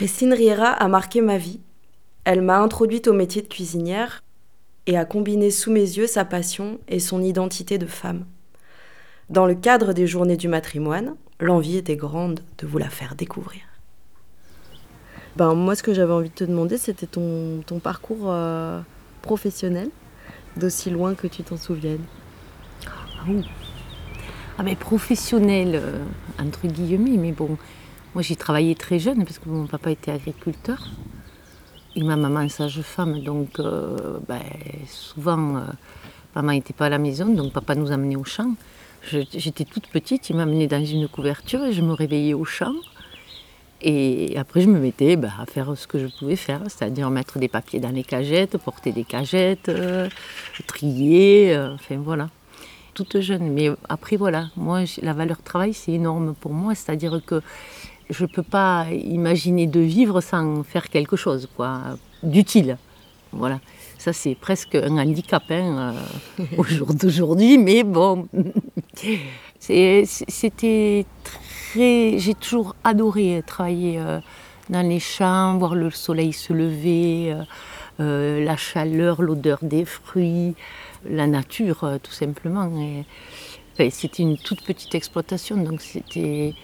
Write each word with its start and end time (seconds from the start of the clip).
Christine 0.00 0.32
Riera 0.32 0.68
a 0.70 0.88
marqué 0.88 1.20
ma 1.20 1.36
vie. 1.36 1.60
Elle 2.24 2.40
m'a 2.40 2.58
introduite 2.58 3.06
au 3.06 3.12
métier 3.12 3.42
de 3.42 3.48
cuisinière 3.48 4.22
et 4.86 4.96
a 4.96 5.04
combiné 5.04 5.50
sous 5.50 5.70
mes 5.70 5.82
yeux 5.82 6.06
sa 6.06 6.24
passion 6.24 6.78
et 6.88 7.00
son 7.00 7.22
identité 7.22 7.76
de 7.76 7.84
femme. 7.84 8.24
Dans 9.28 9.44
le 9.44 9.54
cadre 9.54 9.92
des 9.92 10.06
journées 10.06 10.38
du 10.38 10.48
matrimoine, 10.48 11.16
l'envie 11.38 11.76
était 11.76 11.96
grande 11.96 12.40
de 12.56 12.66
vous 12.66 12.78
la 12.78 12.88
faire 12.88 13.14
découvrir. 13.14 13.60
Ben, 15.36 15.52
moi, 15.52 15.74
ce 15.74 15.82
que 15.82 15.92
j'avais 15.92 16.14
envie 16.14 16.30
de 16.30 16.34
te 16.34 16.44
demander, 16.44 16.78
c'était 16.78 17.06
ton, 17.06 17.60
ton 17.66 17.78
parcours 17.78 18.30
euh, 18.30 18.80
professionnel, 19.20 19.90
d'aussi 20.56 20.88
loin 20.88 21.14
que 21.14 21.26
tu 21.26 21.42
t'en 21.42 21.58
souviennes. 21.58 22.06
Ah, 22.86 23.24
oui. 23.28 23.44
ah 24.56 24.62
mais 24.62 24.76
professionnel, 24.76 25.72
euh, 25.74 26.02
entre 26.38 26.68
guillemets, 26.68 27.18
mais 27.18 27.32
bon, 27.32 27.58
moi 28.14 28.22
j'ai 28.22 28.36
travaillé 28.36 28.74
très 28.74 28.98
jeune 28.98 29.24
parce 29.24 29.38
que 29.38 29.48
mon 29.48 29.66
papa 29.66 29.90
était 29.90 30.10
agriculteur 30.10 30.88
et 31.96 32.02
ma 32.02 32.16
maman 32.16 32.48
sage-femme, 32.48 33.20
donc 33.22 33.58
euh, 33.58 34.18
ben, 34.28 34.40
souvent 34.86 35.62
maman 36.34 36.52
n'était 36.52 36.72
pas 36.72 36.86
à 36.86 36.88
la 36.88 36.98
maison, 36.98 37.26
donc 37.26 37.52
papa 37.52 37.74
nous 37.74 37.90
amenait 37.90 38.16
au 38.16 38.24
champ. 38.24 38.54
J'étais 39.02 39.64
toute 39.64 39.86
petite, 39.88 40.28
il 40.30 40.36
m'amenait 40.36 40.66
dans 40.66 40.84
une 40.84 41.08
couverture 41.08 41.64
et 41.64 41.72
je 41.72 41.82
me 41.82 41.92
réveillais 41.92 42.34
au 42.34 42.44
champ. 42.44 42.74
Et 43.82 44.36
après, 44.36 44.60
je 44.60 44.68
me 44.68 44.78
mettais 44.78 45.16
bah, 45.16 45.30
à 45.40 45.46
faire 45.46 45.76
ce 45.76 45.86
que 45.86 45.98
je 45.98 46.06
pouvais 46.06 46.36
faire, 46.36 46.60
c'est-à-dire 46.68 47.08
mettre 47.08 47.38
des 47.38 47.48
papiers 47.48 47.80
dans 47.80 47.90
les 47.90 48.04
cagettes, 48.04 48.58
porter 48.58 48.92
des 48.92 49.04
cagettes, 49.04 49.70
euh, 49.70 50.08
trier, 50.66 51.54
euh, 51.54 51.74
enfin 51.74 51.96
voilà. 51.96 52.28
Toute 52.92 53.20
jeune. 53.20 53.52
Mais 53.54 53.70
après, 53.88 54.16
voilà, 54.16 54.50
moi, 54.56 54.82
la 55.00 55.14
valeur 55.14 55.40
travail, 55.42 55.72
c'est 55.72 55.92
énorme 55.92 56.34
pour 56.38 56.52
moi, 56.52 56.74
c'est-à-dire 56.74 57.22
que 57.24 57.40
je 58.10 58.24
ne 58.24 58.28
peux 58.28 58.42
pas 58.42 58.86
imaginer 58.90 59.66
de 59.66 59.80
vivre 59.80 60.20
sans 60.20 60.62
faire 60.64 60.88
quelque 60.88 61.16
chose, 61.16 61.48
quoi, 61.56 61.80
d'utile. 62.22 62.76
Voilà. 63.32 63.60
Ça, 63.98 64.12
c'est 64.12 64.34
presque 64.34 64.74
un 64.74 64.98
handicap 64.98 65.44
hein, 65.50 65.94
euh, 66.38 66.44
au 66.58 66.64
jour 66.64 66.94
d'aujourd'hui, 66.94 67.58
mais 67.58 67.84
bon, 67.84 68.28
c'était 69.58 71.06
très. 71.22 72.18
J'ai 72.18 72.34
toujours 72.34 72.74
adoré 72.82 73.42
travailler 73.46 73.98
euh, 73.98 74.18
dans 74.70 74.86
les 74.86 75.00
champs, 75.00 75.58
voir 75.58 75.74
le 75.74 75.90
soleil 75.90 76.32
se 76.32 76.52
lever, 76.52 77.36
euh, 78.00 78.42
la 78.42 78.56
chaleur, 78.56 79.22
l'odeur 79.22 79.58
des 79.62 79.84
fruits, 79.84 80.54
la 81.08 81.26
nature, 81.26 81.98
tout 82.02 82.12
simplement. 82.12 82.72
c'était 83.76 84.22
une 84.22 84.38
toute 84.38 84.62
petite 84.64 84.94
exploitation, 84.94 85.58
donc 85.58 85.82
c'était 85.82 86.54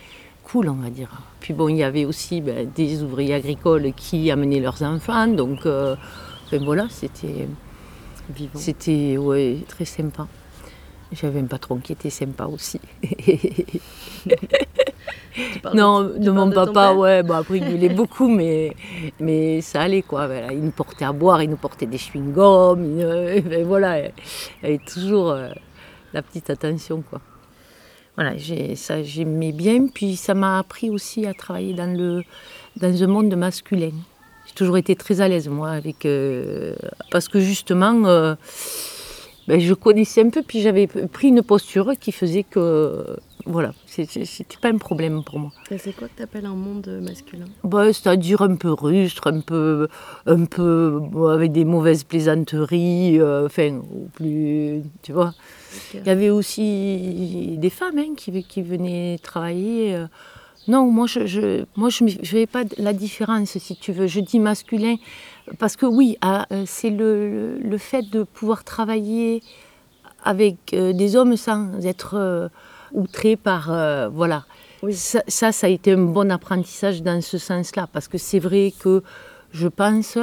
cool, 0.47 0.69
on 0.69 0.75
va 0.75 0.91
dire. 0.91 1.11
Puis 1.41 1.53
bon, 1.55 1.69
il 1.69 1.77
y 1.77 1.83
avait 1.83 2.05
aussi 2.05 2.41
ben, 2.41 2.71
des 2.75 3.03
ouvriers 3.03 3.35
agricoles 3.35 3.93
qui 3.95 4.31
amenaient 4.31 4.61
leurs 4.61 4.83
enfants, 4.83 5.27
donc 5.27 5.67
voilà, 6.53 6.87
c'était. 6.91 7.49
C'était 8.55 9.17
ouais, 9.17 9.59
très 9.69 9.85
sympa. 9.85 10.27
J'avais 11.13 11.41
un 11.41 11.47
patron 11.47 11.77
qui 11.77 11.93
était 11.93 12.11
sympa 12.11 12.47
aussi. 12.47 12.81
non, 15.75 16.11
de, 16.17 16.31
mon 16.31 16.51
papa, 16.51 16.93
ouais, 16.93 17.23
bon, 17.23 17.35
après 17.35 17.59
il 17.59 17.65
gueulait 17.65 17.95
beaucoup, 17.95 18.27
mais, 18.29 18.75
mais 19.21 19.61
ça 19.61 19.83
allait 19.83 20.03
quoi. 20.03 20.29
Il 20.51 20.61
nous 20.61 20.73
portait 20.73 21.05
à 21.05 21.13
boire, 21.13 21.43
il 21.43 21.51
nous 21.51 21.57
portait 21.57 21.87
des 21.87 21.99
chewing-gums, 21.99 23.43
ben, 23.43 23.65
voilà, 23.65 24.01
il 24.01 24.13
avait 24.65 24.79
toujours 24.79 25.31
euh, 25.31 25.51
la 26.13 26.23
petite 26.23 26.51
attention 26.51 27.03
quoi. 27.09 27.21
Voilà, 28.17 28.33
ça 28.77 29.03
j'aimais 29.03 29.53
bien, 29.53 29.89
puis 29.89 30.17
ça 30.17 30.35
m'a 30.35 30.59
appris 30.59 30.91
aussi 30.91 31.27
à 31.27 31.35
travailler 31.35 31.75
dans, 31.75 31.95
le, 31.95 32.25
dans 32.77 33.03
un 33.03 33.07
monde 33.07 33.35
masculin 33.37 33.93
toujours 34.57 34.79
été 34.79 34.97
très 34.97 35.21
à 35.21 35.29
l'aise, 35.29 35.49
moi, 35.49 35.71
avec. 35.71 36.05
Euh, 36.05 36.75
parce 37.13 37.29
que 37.29 37.39
justement, 37.39 38.07
euh, 38.07 38.35
ben, 39.47 39.61
je 39.61 39.75
connaissais 39.75 40.23
un 40.23 40.31
peu, 40.31 40.43
puis 40.43 40.61
j'avais 40.61 40.89
pris 40.89 41.29
une 41.29 41.43
posture 41.43 41.93
qui 42.01 42.11
faisait 42.11 42.43
que. 42.43 43.17
Voilà, 43.47 43.73
c'était 43.87 44.27
pas 44.61 44.69
un 44.69 44.79
problème 44.79 45.23
pour 45.23 45.39
moi. 45.39 45.53
c'est 45.69 45.95
quoi 45.95 46.09
que 46.09 46.17
tu 46.17 46.23
appelles 46.23 46.47
un 46.47 46.55
monde 46.55 46.89
masculin? 47.01 47.45
Ben, 47.63 47.93
C'est-à-dire 47.93 48.43
un 48.43 48.57
peu 48.57 48.73
rustre, 48.73 49.33
un 49.33 49.41
peu, 49.41 49.89
un 50.27 50.45
peu 50.47 51.01
avec 51.31 51.53
des 51.53 51.65
mauvaises 51.65 52.03
plaisanteries, 52.03 53.21
euh, 53.21 53.47
enfin, 53.47 53.81
plus. 54.15 54.83
Tu 55.03 55.13
vois 55.13 55.33
Il 55.95 56.07
y 56.07 56.11
avait 56.11 56.31
aussi 56.31 57.57
des 57.59 57.71
femmes 57.71 57.99
hein, 57.99 58.15
qui, 58.17 58.43
qui 58.43 58.63
venaient 58.63 59.19
travailler. 59.23 60.07
Non, 60.69 60.91
moi 60.91 61.07
je 61.07 61.27
je 61.27 61.65
moi 61.77 61.91
je 61.91 62.05
fais 62.25 62.47
pas 62.47 62.65
la 62.77 62.93
différence 62.93 63.57
si 63.57 63.77
tu 63.77 63.93
veux. 63.93 64.09
Je 64.09 64.19
dis 64.19 64.41
masculin 64.41 64.97
parce 65.59 65.77
que 65.77 65.87
oui, 65.87 66.19
ah, 66.23 66.47
euh, 66.51 66.65
c'est 66.67 66.91
le, 66.91 67.59
le, 67.59 67.79
fait 67.79 68.03
de 68.11 68.25
pouvoir 68.25 68.65
travailler 68.65 69.43
avec 70.25 70.75
euh, 70.75 70.93
des 70.93 71.15
hommes 71.15 71.37
sans 71.37 71.87
être 71.87 72.15
euh, 72.15 72.49
outré 72.97 73.37
par 73.37 73.71
voilà. 74.11 74.45
Ça, 74.91 75.23
ça, 75.29 75.67
a 75.67 75.71
été 75.71 75.93
un 75.93 76.05
bon 76.05 76.31
apprentissage 76.31 77.03
dans 77.03 77.21
ce 77.23 77.39
sens-là 77.39 77.89
parce 77.93 78.09
que 78.09 78.19
c'est 78.19 78.39
vrai 78.39 78.73
que 78.79 79.03
je 79.53 79.69
pense 79.69 80.19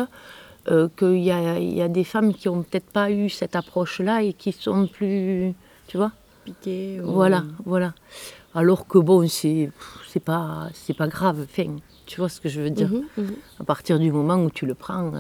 qu'il 0.66 1.24
y 1.24 1.32
a, 1.32 1.60
y 1.60 1.82
a 1.82 1.88
des 1.88 2.04
femmes 2.04 2.34
qui 2.34 2.50
ont 2.50 2.64
peut-être 2.64 2.92
pas 2.92 3.10
eu 3.10 3.30
cette 3.30 3.56
approche-là 3.56 4.22
et 4.22 4.34
qui 4.34 4.52
sont 4.52 4.88
plus, 4.88 5.54
tu 5.88 5.98
vois, 5.98 6.12
piquées. 6.46 7.00
Voilà, 7.02 7.44
voilà. 7.66 7.94
Alors 8.56 8.88
que 8.88 9.00
bon, 9.00 9.28
c'est 9.28 9.72
pas 10.24 10.70
pas 10.98 11.08
grave. 11.08 11.48
Enfin, 11.50 11.76
tu 12.06 12.20
vois 12.20 12.30
ce 12.30 12.40
que 12.40 12.50
je 12.50 12.62
veux 12.62 12.70
dire 12.70 12.90
mhm, 12.90 13.04
mhm. 13.18 13.36
À 13.60 13.64
partir 13.64 14.00
du 14.00 14.12
moment 14.12 14.36
où 14.36 14.50
tu 14.52 14.66
le 14.66 14.76
prends. 14.76 15.12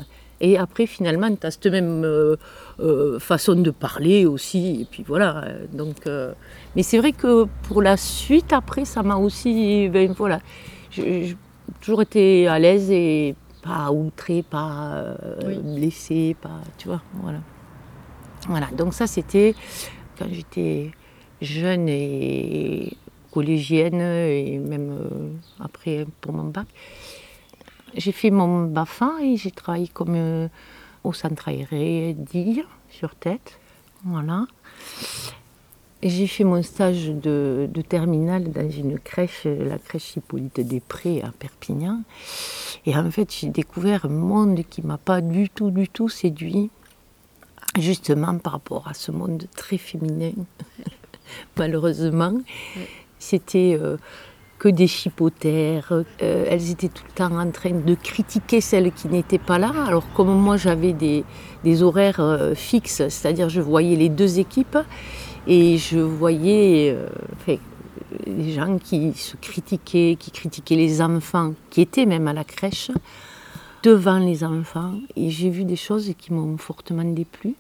Et 0.44 0.58
après, 0.58 0.86
finalement, 0.86 1.34
tu 1.34 1.48
as 1.48 1.52
cette 1.52 1.68
même 1.68 2.04
euh, 2.04 2.36
euh, 2.81 3.18
façon 3.18 3.56
de 3.56 3.72
parler 3.72 4.26
aussi. 4.26 4.81
Et 4.81 4.86
puis 4.86 5.04
voilà. 5.08 5.46
Donc, 5.72 6.06
euh, 6.06 6.34
mais 6.76 6.84
c'est 6.84 6.98
vrai 6.98 7.14
que 7.14 7.46
pour 7.68 7.81
la 7.81 7.96
suite, 7.96 8.52
après, 8.52 8.84
ça 8.84 9.04
m'a 9.04 9.16
aussi. 9.16 9.88
Ben, 9.88 10.12
voilà. 10.12 10.40
J'ai 10.92 11.38
toujours 11.80 12.02
été 12.02 12.48
à 12.48 12.59
l'aise 12.59 12.92
et 12.92 13.36
pas 13.64 13.90
outré, 13.92 14.44
pas 14.44 15.16
blessé, 15.64 16.36
pas. 16.42 16.60
Tu 16.78 16.90
vois, 16.90 17.02
voilà. 17.22 17.40
Voilà. 18.50 18.68
Donc, 18.78 18.94
ça, 18.94 19.08
c'était 19.08 19.56
quand 20.20 20.28
j'étais 20.30 20.92
jeune 21.42 21.88
et 21.88 22.98
collégienne 23.34 24.02
et 24.02 24.60
même 24.60 24.92
euh, 24.92 25.64
après 25.64 26.06
pour 26.22 26.34
mon 26.34 26.46
bac. 26.46 26.68
J'ai 27.96 28.12
fait 28.12 28.31
mon 28.31 28.64
BAFA 28.66 29.12
et 29.22 29.38
j'ai 29.38 29.52
travaillé 29.52 29.88
comme 29.88 30.16
euh, 30.16 30.48
au 31.04 31.14
centre 31.14 31.48
aéré 31.48 32.16
d'Ille, 32.18 32.66
sur 32.90 33.16
tête. 33.16 33.59
Voilà. 34.04 34.46
J'ai 36.02 36.28
fait 36.28 36.44
mon 36.44 36.62
stage 36.64 37.08
de, 37.08 37.70
de, 37.72 37.81
terminale 37.81 38.52
dans 38.52 38.70
une 38.70 39.00
crèche, 39.00 39.46
la 39.46 39.78
crèche 39.78 40.18
Hippolyte 40.18 40.59
Després 40.59 41.22
à 41.22 41.31
Perpignan. 41.31 42.02
Et 42.86 42.96
en 42.98 43.09
fait, 43.09 43.34
j'ai 43.34 43.48
découvert 43.48 44.06
un 44.06 44.10
monde 44.10 44.64
qui 44.70 44.81
m'a 44.81 44.98
pas 44.98 45.22
du 45.22 45.50
tout, 45.50 45.72
du 45.72 45.88
tout 45.88 46.10
séduit, 46.10 46.70
justement 47.80 48.38
par 48.38 48.54
rapport 48.54 48.88
à 48.90 48.94
ce 48.94 49.12
monde 49.12 49.46
très 49.56 49.78
féminin, 49.78 50.34
malheureusement. 51.58 52.42
C'était 53.18 53.78
euh, 53.80 53.96
que 54.63 54.69
des 54.69 54.88
chipotères. 54.88 55.91
Euh, 55.91 56.46
elles 56.50 56.72
étaient 56.72 56.88
tout 56.88 57.03
le 57.06 57.13
temps 57.13 57.38
en 57.38 57.51
train 57.51 57.72
de 57.72 57.96
critiquer 57.96 58.62
celles 58.62 58.94
qui 58.94 59.09
n'étaient 59.09 59.46
pas 59.51 59.59
là. 59.59 59.74
Alors 59.85 60.06
comme 60.13 60.34
moi 60.40 60.56
j'avais 60.56 60.94
des, 60.94 61.84
horaires 61.84 62.22
euh, 62.22 62.56
fixes, 62.56 63.03
c'est-à-dire 63.09 63.50
je 63.50 63.59
voyais 63.59 63.97
les 63.97 64.07
deux 64.07 64.40
équipes 64.40 64.78
et 65.47 65.78
je 65.78 66.00
voyais 66.00 66.96
les 68.25 68.53
gens 68.53 68.78
qui 68.78 69.12
se 69.16 69.35
critiquaient, 69.35 70.16
qui 70.18 70.31
critiquaient 70.31 70.78
les 70.78 71.01
enfants, 71.01 71.56
qui 71.69 71.81
étaient 71.81 72.06
même 72.06 72.30
à 72.30 72.34
la 72.34 72.45
crèche, 72.45 72.90
devant 73.83 74.19
les 74.19 74.45
enfants. 74.45 74.94
Et 75.18 75.30
j'ai 75.30 75.50
vu 75.50 75.65
des 75.65 75.75
choses 75.75 76.13
qui 76.18 76.31
m'ont 76.31 76.57
fortement 76.57 77.04
déplu. 77.04 77.56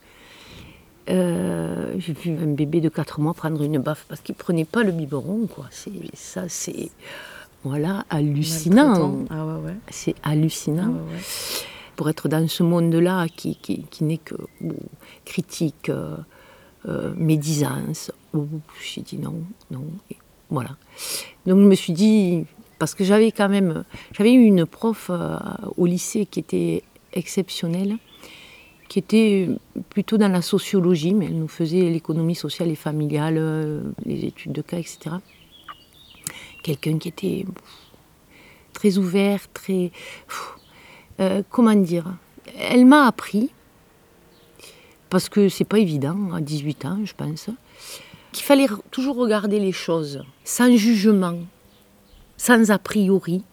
Euh, 1.09 1.95
j'ai 1.97 2.13
vu 2.13 2.31
un 2.31 2.53
bébé 2.53 2.79
de 2.79 2.89
4 2.89 3.19
mois 3.19 3.33
prendre 3.33 3.61
une 3.61 3.77
baffe 3.79 4.05
parce 4.07 4.21
qu'il 4.21 4.35
prenait 4.35 4.65
pas 4.65 4.83
le 4.83 4.91
biberon. 4.91 5.47
Quoi. 5.47 5.65
C'est, 5.69 5.91
ça, 6.13 6.47
c'est 6.47 6.91
voilà, 7.63 8.05
hallucinant. 8.09 9.25
Ah 9.29 9.45
c'est 9.89 10.15
hallucinant. 10.23 10.95
Ah 10.95 11.17
Pour 11.95 12.09
être 12.09 12.27
dans 12.29 12.47
ce 12.47 12.63
monde-là 12.63 13.27
qui, 13.35 13.55
qui, 13.55 14.03
n'est 14.03 14.17
que 14.17 14.35
critique, 15.25 15.89
euh, 15.89 16.15
euh, 16.87 17.13
médisance, 17.15 18.11
j'ai 18.81 19.01
dit 19.01 19.17
non, 19.17 19.35
non. 19.71 19.83
voilà. 20.49 20.71
Donc 21.45 21.59
je 21.59 21.65
me 21.65 21.75
suis 21.75 21.93
dit, 21.93 22.45
parce 22.79 22.95
que 22.95 23.03
j'avais 23.03 23.31
quand 23.31 23.49
même, 23.49 23.83
j'avais 24.13 24.33
eu 24.33 24.43
une 24.43 24.65
prof 24.65 25.11
au 25.77 25.85
lycée 25.85 26.25
qui 26.25 26.39
était 26.39 26.83
exceptionnelle 27.13 27.97
qui 28.89 28.99
était 28.99 29.49
plutôt 29.89 30.17
dans 30.17 30.31
la 30.31 30.41
sociologie, 30.41 31.13
mais 31.13 31.25
elle 31.25 31.39
nous 31.39 31.47
faisait 31.47 31.89
l'économie 31.89 32.35
sociale 32.35 32.69
et 32.69 32.75
familiale, 32.75 33.37
euh, 33.37 33.81
les 34.05 34.25
études 34.25 34.51
de 34.51 34.61
cas, 34.61 34.77
etc. 34.77 35.15
Quelqu'un 36.63 36.97
qui 36.97 37.09
était 37.09 37.45
très 38.73 38.97
ouvert, 38.97 39.39
très. 39.51 39.91
Euh, 41.19 41.43
comment 41.49 41.75
dire 41.75 42.05
Elle 42.57 42.85
m'a 42.85 43.05
appris, 43.05 43.51
parce 45.09 45.29
que 45.29 45.49
c'est 45.49 45.65
pas 45.65 45.79
évident 45.79 46.33
à 46.33 46.41
18 46.41 46.85
ans, 46.85 46.99
je 47.03 47.13
pense, 47.13 47.49
qu'il 48.31 48.43
fallait 48.43 48.67
toujours 48.91 49.15
regarder 49.15 49.59
les 49.59 49.71
choses 49.71 50.23
sans 50.43 50.75
jugement, 50.75 51.37
sans 52.37 52.71
a 52.71 52.79
priori. 52.79 53.43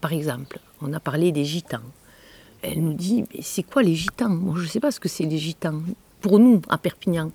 Par 0.00 0.12
exemple, 0.12 0.58
on 0.82 0.92
a 0.92 1.00
parlé 1.00 1.32
des 1.32 1.44
gitans. 1.44 1.80
Elle 2.64 2.82
nous 2.82 2.94
dit 2.94 3.24
Mais 3.34 3.42
c'est 3.42 3.62
quoi 3.62 3.82
les 3.82 3.94
gitans? 3.94 4.30
Moi, 4.30 4.54
je 4.56 4.62
ne 4.62 4.68
sais 4.68 4.80
pas 4.80 4.90
ce 4.90 4.98
que 4.98 5.08
c'est 5.08 5.24
les 5.24 5.38
gitans. 5.38 5.82
Pour 6.20 6.38
nous, 6.38 6.62
à 6.68 6.78
Perpignan, 6.78 7.30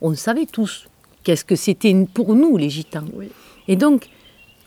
on 0.00 0.14
savait 0.14 0.46
tous 0.46 0.88
qu'est-ce 1.22 1.44
que 1.44 1.56
c'était 1.56 1.94
pour 2.14 2.34
nous, 2.34 2.56
les 2.56 2.70
gitans. 2.70 3.04
Et 3.68 3.76
donc, 3.76 4.08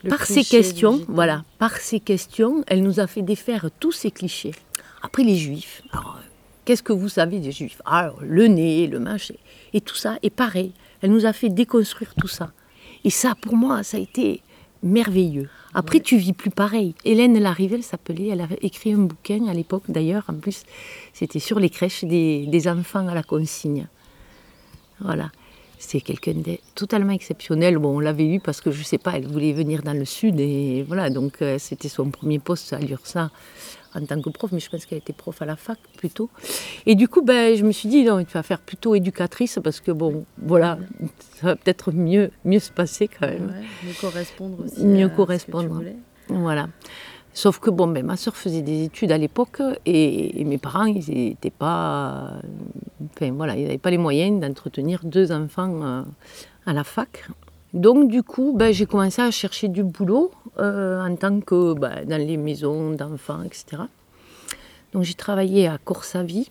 par 0.08 0.24
ces 0.26 0.44
questions, 0.44 1.04
voilà, 1.08 1.44
par 1.58 1.76
ces 1.76 1.98
questions, 1.98 2.62
elle 2.68 2.82
nous 2.82 3.00
a 3.00 3.06
fait 3.06 3.22
défaire 3.22 3.68
tous 3.80 3.92
ces 3.92 4.10
clichés. 4.10 4.54
Après, 5.02 5.24
les 5.24 5.36
juifs. 5.36 5.82
Alors, 5.92 6.20
qu'est-ce 6.64 6.82
que 6.82 6.92
vous 6.92 7.08
savez 7.08 7.40
des 7.40 7.52
juifs? 7.52 7.82
Alors, 7.84 8.18
le 8.22 8.46
nez, 8.46 8.86
le 8.86 9.00
machin. 9.00 9.34
Et 9.72 9.80
tout 9.80 9.96
ça 9.96 10.18
est 10.22 10.30
pareil. 10.30 10.72
Elle 11.02 11.10
nous 11.10 11.26
a 11.26 11.32
fait 11.32 11.48
déconstruire 11.48 12.14
tout 12.14 12.28
ça. 12.28 12.52
Et 13.02 13.10
ça, 13.10 13.34
pour 13.34 13.56
moi, 13.56 13.82
ça 13.82 13.96
a 13.96 14.00
été 14.00 14.40
merveilleux. 14.84 15.48
Après, 15.72 15.98
tu 15.98 16.16
vis 16.16 16.32
plus 16.32 16.50
pareil. 16.50 16.94
Hélène 17.04 17.38
Larrivelle 17.40 17.82
s'appelait, 17.82 18.28
elle 18.28 18.40
avait 18.40 18.58
écrit 18.62 18.92
un 18.92 18.98
bouquin 18.98 19.48
à 19.48 19.54
l'époque, 19.54 19.84
d'ailleurs, 19.88 20.24
en 20.28 20.34
plus, 20.34 20.62
c'était 21.12 21.40
sur 21.40 21.58
les 21.58 21.70
crèches 21.70 22.04
des, 22.04 22.46
des 22.46 22.68
enfants 22.68 23.08
à 23.08 23.14
la 23.14 23.22
consigne. 23.22 23.88
Voilà. 25.00 25.30
C'est 25.78 26.00
quelqu'un 26.00 26.34
de 26.34 26.58
totalement 26.74 27.12
exceptionnel. 27.12 27.78
Bon, 27.78 27.96
on 27.96 28.00
l'avait 28.00 28.26
eu 28.26 28.40
parce 28.40 28.60
que 28.60 28.70
je 28.70 28.82
sais 28.82 28.96
pas, 28.96 29.16
elle 29.16 29.26
voulait 29.26 29.52
venir 29.52 29.82
dans 29.82 29.92
le 29.92 30.04
sud 30.04 30.40
et 30.40 30.82
voilà, 30.86 31.10
donc 31.10 31.42
euh, 31.42 31.58
c'était 31.58 31.88
son 31.88 32.10
premier 32.10 32.38
poste 32.38 32.72
à 32.72 32.78
l'URSA 32.78 33.30
en 33.94 34.04
tant 34.04 34.20
que 34.20 34.30
prof, 34.30 34.52
mais 34.52 34.60
je 34.60 34.70
pense 34.70 34.86
qu'elle 34.86 34.98
était 34.98 35.12
prof 35.12 35.40
à 35.42 35.46
la 35.46 35.56
fac 35.56 35.78
plutôt. 35.96 36.30
Et 36.86 36.94
du 36.94 37.08
coup, 37.08 37.22
ben, 37.22 37.56
je 37.56 37.64
me 37.64 37.72
suis 37.72 37.88
dit, 37.88 38.04
non, 38.04 38.22
tu 38.24 38.32
vas 38.32 38.42
faire 38.42 38.60
plutôt 38.60 38.94
éducatrice 38.94 39.58
parce 39.62 39.80
que 39.80 39.90
bon, 39.90 40.24
voilà, 40.38 40.78
ça 41.40 41.48
va 41.48 41.56
peut-être 41.56 41.92
mieux, 41.92 42.30
mieux 42.44 42.58
se 42.58 42.72
passer 42.72 43.08
quand 43.08 43.26
même. 43.26 43.54
mieux 43.84 43.92
correspondre 44.00 44.64
aussi. 44.64 44.84
Mieux 44.84 45.08
correspondre. 45.08 45.82
Voilà. 46.28 46.68
Sauf 47.32 47.58
que 47.58 47.68
bon, 47.68 47.88
ben, 47.88 48.06
ma 48.06 48.16
soeur 48.16 48.36
faisait 48.36 48.62
des 48.62 48.84
études 48.84 49.10
à 49.10 49.18
l'époque 49.18 49.60
et, 49.86 50.44
mes 50.44 50.58
parents, 50.58 50.86
ils 50.86 51.28
n'étaient 51.28 51.50
pas. 51.50 52.34
Enfin 53.10 53.32
voilà, 53.32 53.56
ils 53.56 53.64
n'avaient 53.64 53.78
pas 53.78 53.90
les 53.90 53.98
moyens 53.98 54.40
d'entretenir 54.40 55.00
deux 55.02 55.32
enfants 55.32 55.82
euh, 55.82 56.02
à 56.64 56.72
la 56.72 56.84
fac. 56.84 57.28
Donc 57.74 58.08
du 58.08 58.22
coup, 58.22 58.54
ben, 58.56 58.72
j'ai 58.72 58.86
commencé 58.86 59.20
à 59.20 59.32
chercher 59.32 59.66
du 59.66 59.82
boulot 59.82 60.30
euh, 60.58 61.04
en 61.04 61.16
tant 61.16 61.40
que 61.40 61.74
ben, 61.74 62.04
dans 62.06 62.24
les 62.24 62.36
maisons 62.36 62.92
d'enfants, 62.92 63.42
etc. 63.42 63.82
Donc 64.92 65.02
j'ai 65.02 65.14
travaillé 65.14 65.66
à 65.66 65.76
Corsavie, 65.78 66.48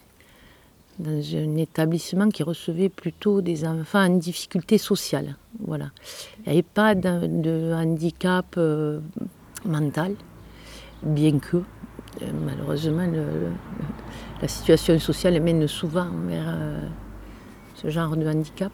dans 1.00 1.22
un 1.36 1.56
établissement 1.56 2.28
qui 2.28 2.44
recevait 2.44 2.90
plutôt 2.90 3.40
des 3.40 3.66
enfants 3.66 4.04
en 4.04 4.18
difficulté 4.18 4.78
sociale. 4.78 5.38
Voilà. 5.66 5.92
Il 6.40 6.52
n'y 6.52 6.60
avait 6.60 6.62
pas 6.62 6.94
de, 6.94 7.74
handicap 7.74 8.56
euh, 8.58 9.00
mental 9.66 10.16
bien 11.04 11.40
que 11.40 11.58
euh, 11.58 12.26
malheureusement 12.46 13.08
la 14.42 14.48
situation 14.50 15.00
sociale 15.00 15.42
mène 15.42 15.68
souvent 15.68 16.10
vers 16.28 16.54
ce 17.76 17.90
genre 17.90 18.18
de 18.18 18.28
handicap. 18.28 18.74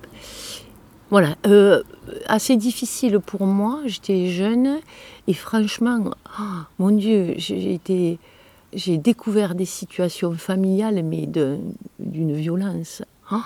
Voilà, 1.09 1.35
euh, 1.47 1.81
assez 2.27 2.55
difficile 2.55 3.19
pour 3.19 3.45
moi, 3.45 3.81
j'étais 3.85 4.27
jeune 4.27 4.79
et 5.27 5.33
franchement, 5.33 6.11
oh, 6.39 6.43
mon 6.77 6.91
Dieu, 6.91 7.33
j'ai 7.37 8.97
découvert 8.97 9.55
des 9.55 9.65
situations 9.65 10.33
familiales 10.33 11.03
mais 11.03 11.25
d'une 11.25 12.33
violence. 12.33 13.01
Oh, 13.31 13.37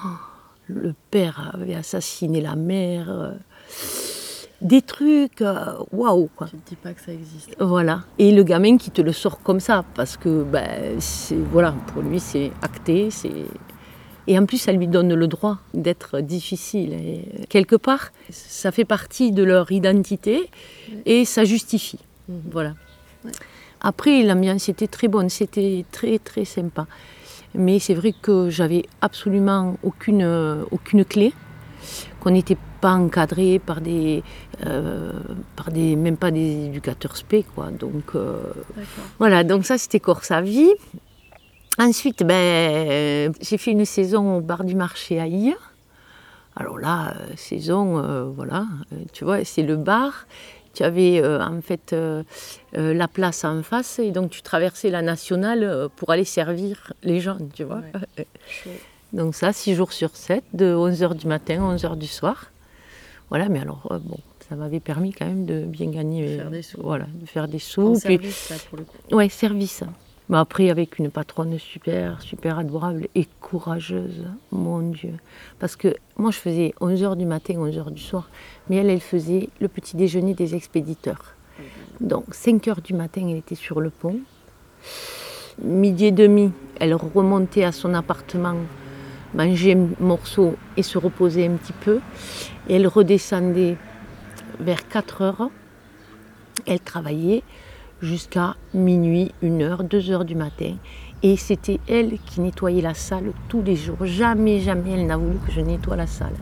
le 0.67 0.93
père 1.09 1.51
avait 1.53 1.75
assassiné 1.75 2.41
la 2.41 2.55
mère 2.55 3.35
des 4.63 4.81
trucs, 4.81 5.41
euh, 5.41 5.75
waouh 5.91 6.29
quoi. 6.35 6.47
Tu 6.47 6.55
ne 6.55 6.61
dis 6.65 6.75
pas 6.75 6.93
que 6.93 7.01
ça 7.01 7.11
existe. 7.11 7.55
Voilà. 7.59 8.03
Et 8.17 8.31
le 8.31 8.43
gamin 8.43 8.77
qui 8.77 8.91
te 8.91 9.01
le 9.01 9.11
sort 9.11 9.41
comme 9.41 9.59
ça, 9.59 9.83
parce 9.93 10.17
que 10.17 10.43
ben, 10.43 10.97
voilà, 11.51 11.73
pour 11.87 12.01
lui 12.01 12.19
c'est 12.19 12.51
acté, 12.61 13.11
c'est... 13.11 13.45
Et 14.27 14.39
en 14.39 14.45
plus, 14.45 14.57
ça 14.57 14.71
lui 14.71 14.87
donne 14.87 15.13
le 15.13 15.27
droit 15.27 15.57
d'être 15.73 16.21
difficile. 16.21 16.93
Et 16.93 17.45
quelque 17.49 17.75
part, 17.75 18.11
ça 18.29 18.71
fait 18.71 18.85
partie 18.85 19.31
de 19.31 19.43
leur 19.43 19.71
identité 19.71 20.49
et 21.05 21.25
ça 21.25 21.43
justifie. 21.43 21.99
Mhm. 22.29 22.41
Voilà. 22.51 22.73
Après, 23.81 24.23
l'ambiance 24.23 24.69
était 24.69 24.87
très 24.87 25.09
bonne, 25.09 25.29
c'était 25.29 25.85
très 25.91 26.19
très 26.19 26.45
sympa. 26.45 26.87
Mais 27.53 27.79
c'est 27.79 27.93
vrai 27.93 28.13
que 28.19 28.49
j'avais 28.49 28.85
absolument 29.01 29.77
aucune, 29.83 30.25
aucune 30.71 31.05
clé, 31.05 31.33
qu'on 32.19 32.31
n'était 32.31 32.57
pas 32.81 32.93
encadré 32.93 33.59
par 33.59 33.81
des, 33.81 34.23
euh, 34.65 35.13
par 35.55 35.71
des, 35.71 35.95
même 35.95 36.17
pas 36.17 36.31
des 36.31 36.65
éducateurs 36.65 37.15
spé, 37.15 37.43
quoi. 37.55 37.69
Donc 37.71 38.15
euh, 38.15 38.41
voilà, 39.19 39.43
donc 39.43 39.65
ça 39.65 39.77
c'était 39.77 39.99
Corse 39.99 40.31
à 40.31 40.41
vie. 40.41 40.71
Ensuite, 41.79 42.23
ben, 42.23 43.33
j'ai 43.41 43.57
fait 43.57 43.71
une 43.71 43.85
saison 43.85 44.37
au 44.37 44.41
bar 44.41 44.63
du 44.63 44.75
marché 44.75 45.19
à 45.19 45.27
Ia. 45.27 45.55
Alors 46.55 46.77
là, 46.77 47.15
euh, 47.15 47.33
saison, 47.35 48.29
voilà, 48.31 48.65
tu 49.11 49.23
vois, 49.23 49.43
c'est 49.43 49.63
le 49.63 49.75
bar. 49.75 50.27
Tu 50.75 50.83
avais 50.83 51.23
en 51.25 51.61
fait 51.61 51.95
la 52.73 53.07
place 53.07 53.43
en 53.43 53.63
face 53.63 53.99
et 53.99 54.11
donc 54.11 54.31
tu 54.31 54.41
traversais 54.41 54.89
la 54.89 55.01
nationale 55.01 55.89
pour 55.95 56.11
aller 56.11 56.25
servir 56.25 56.93
les 57.03 57.19
gens, 57.19 57.37
tu 57.53 57.63
vois. 57.63 57.81
donc 59.13 59.35
ça, 59.35 59.51
six 59.51 59.73
jours 59.73 59.93
sur 59.93 60.15
7, 60.15 60.43
de 60.53 60.75
11h 60.75 61.15
du 61.15 61.27
matin 61.27 61.69
à 61.69 61.75
11h 61.75 61.97
du 61.97 62.07
soir. 62.07 62.51
Voilà, 63.33 63.49
mais 63.49 63.59
alors, 63.59 63.87
euh, 63.89 63.97
bon, 63.97 64.19
ça 64.47 64.55
m'avait 64.55 64.79
permis 64.79 65.11
quand 65.11 65.25
même 65.25 65.45
de 65.45 65.63
bien 65.65 65.89
gagner. 65.89 66.37
De 66.37 66.37
faire 66.37 66.51
des 66.51 66.61
sous. 66.61 66.81
Voilà, 66.83 67.07
de 67.11 67.25
faire 67.25 67.47
des 67.47 67.57
sous. 67.57 67.95
service, 67.95 68.35
ça, 68.35 68.55
pour 68.69 68.77
le 68.77 68.83
coup. 68.83 69.15
Ouais, 69.15 69.27
service. 69.27 69.83
Mais 70.29 70.37
après, 70.37 70.69
avec 70.69 70.99
une 70.99 71.11
patronne 71.11 71.59
super, 71.59 72.21
super 72.21 72.57
adorable 72.57 73.07
et 73.13 73.27
courageuse, 73.41 74.25
mon 74.51 74.79
Dieu. 74.79 75.15
Parce 75.59 75.75
que 75.75 75.95
moi, 76.15 76.31
je 76.31 76.37
faisais 76.37 76.73
11h 76.79 77.17
du 77.17 77.25
matin, 77.25 77.55
11h 77.55 77.91
du 77.91 78.01
soir, 78.01 78.29
mais 78.69 78.77
elle, 78.77 78.89
elle 78.89 79.01
faisait 79.01 79.49
le 79.59 79.67
petit 79.67 79.97
déjeuner 79.97 80.33
des 80.33 80.55
expéditeurs. 80.55 81.35
Donc, 81.99 82.33
5h 82.33 82.81
du 82.81 82.93
matin, 82.93 83.27
elle 83.29 83.37
était 83.37 83.55
sur 83.55 83.81
le 83.81 83.89
pont. 83.89 84.19
Midi 85.61 86.05
et 86.05 86.11
demi, 86.11 86.51
elle 86.79 86.95
remontait 86.95 87.63
à 87.63 87.71
son 87.71 87.93
appartement 87.93 88.55
manger 89.33 89.73
un 89.73 89.87
morceau 89.99 90.55
et 90.77 90.83
se 90.83 90.97
reposer 90.97 91.45
un 91.45 91.55
petit 91.55 91.73
peu. 91.73 91.99
Et 92.69 92.75
elle 92.75 92.87
redescendait 92.87 93.77
vers 94.59 94.87
4 94.87 95.21
heures. 95.21 95.49
Elle 96.65 96.79
travaillait 96.79 97.43
jusqu'à 98.03 98.55
minuit, 98.73 99.31
1 99.43 99.61
heure, 99.61 99.83
2 99.83 100.11
heures 100.11 100.25
du 100.25 100.35
matin. 100.35 100.75
Et 101.23 101.37
c'était 101.37 101.79
elle 101.87 102.19
qui 102.19 102.41
nettoyait 102.41 102.81
la 102.81 102.93
salle 102.93 103.31
tous 103.47 103.61
les 103.61 103.75
jours. 103.75 104.05
Jamais, 104.05 104.59
jamais 104.59 104.91
elle 104.91 105.07
n'a 105.07 105.17
voulu 105.17 105.37
que 105.45 105.51
je 105.51 105.61
nettoie 105.61 105.95
la 105.95 106.07
salle. 106.07 106.35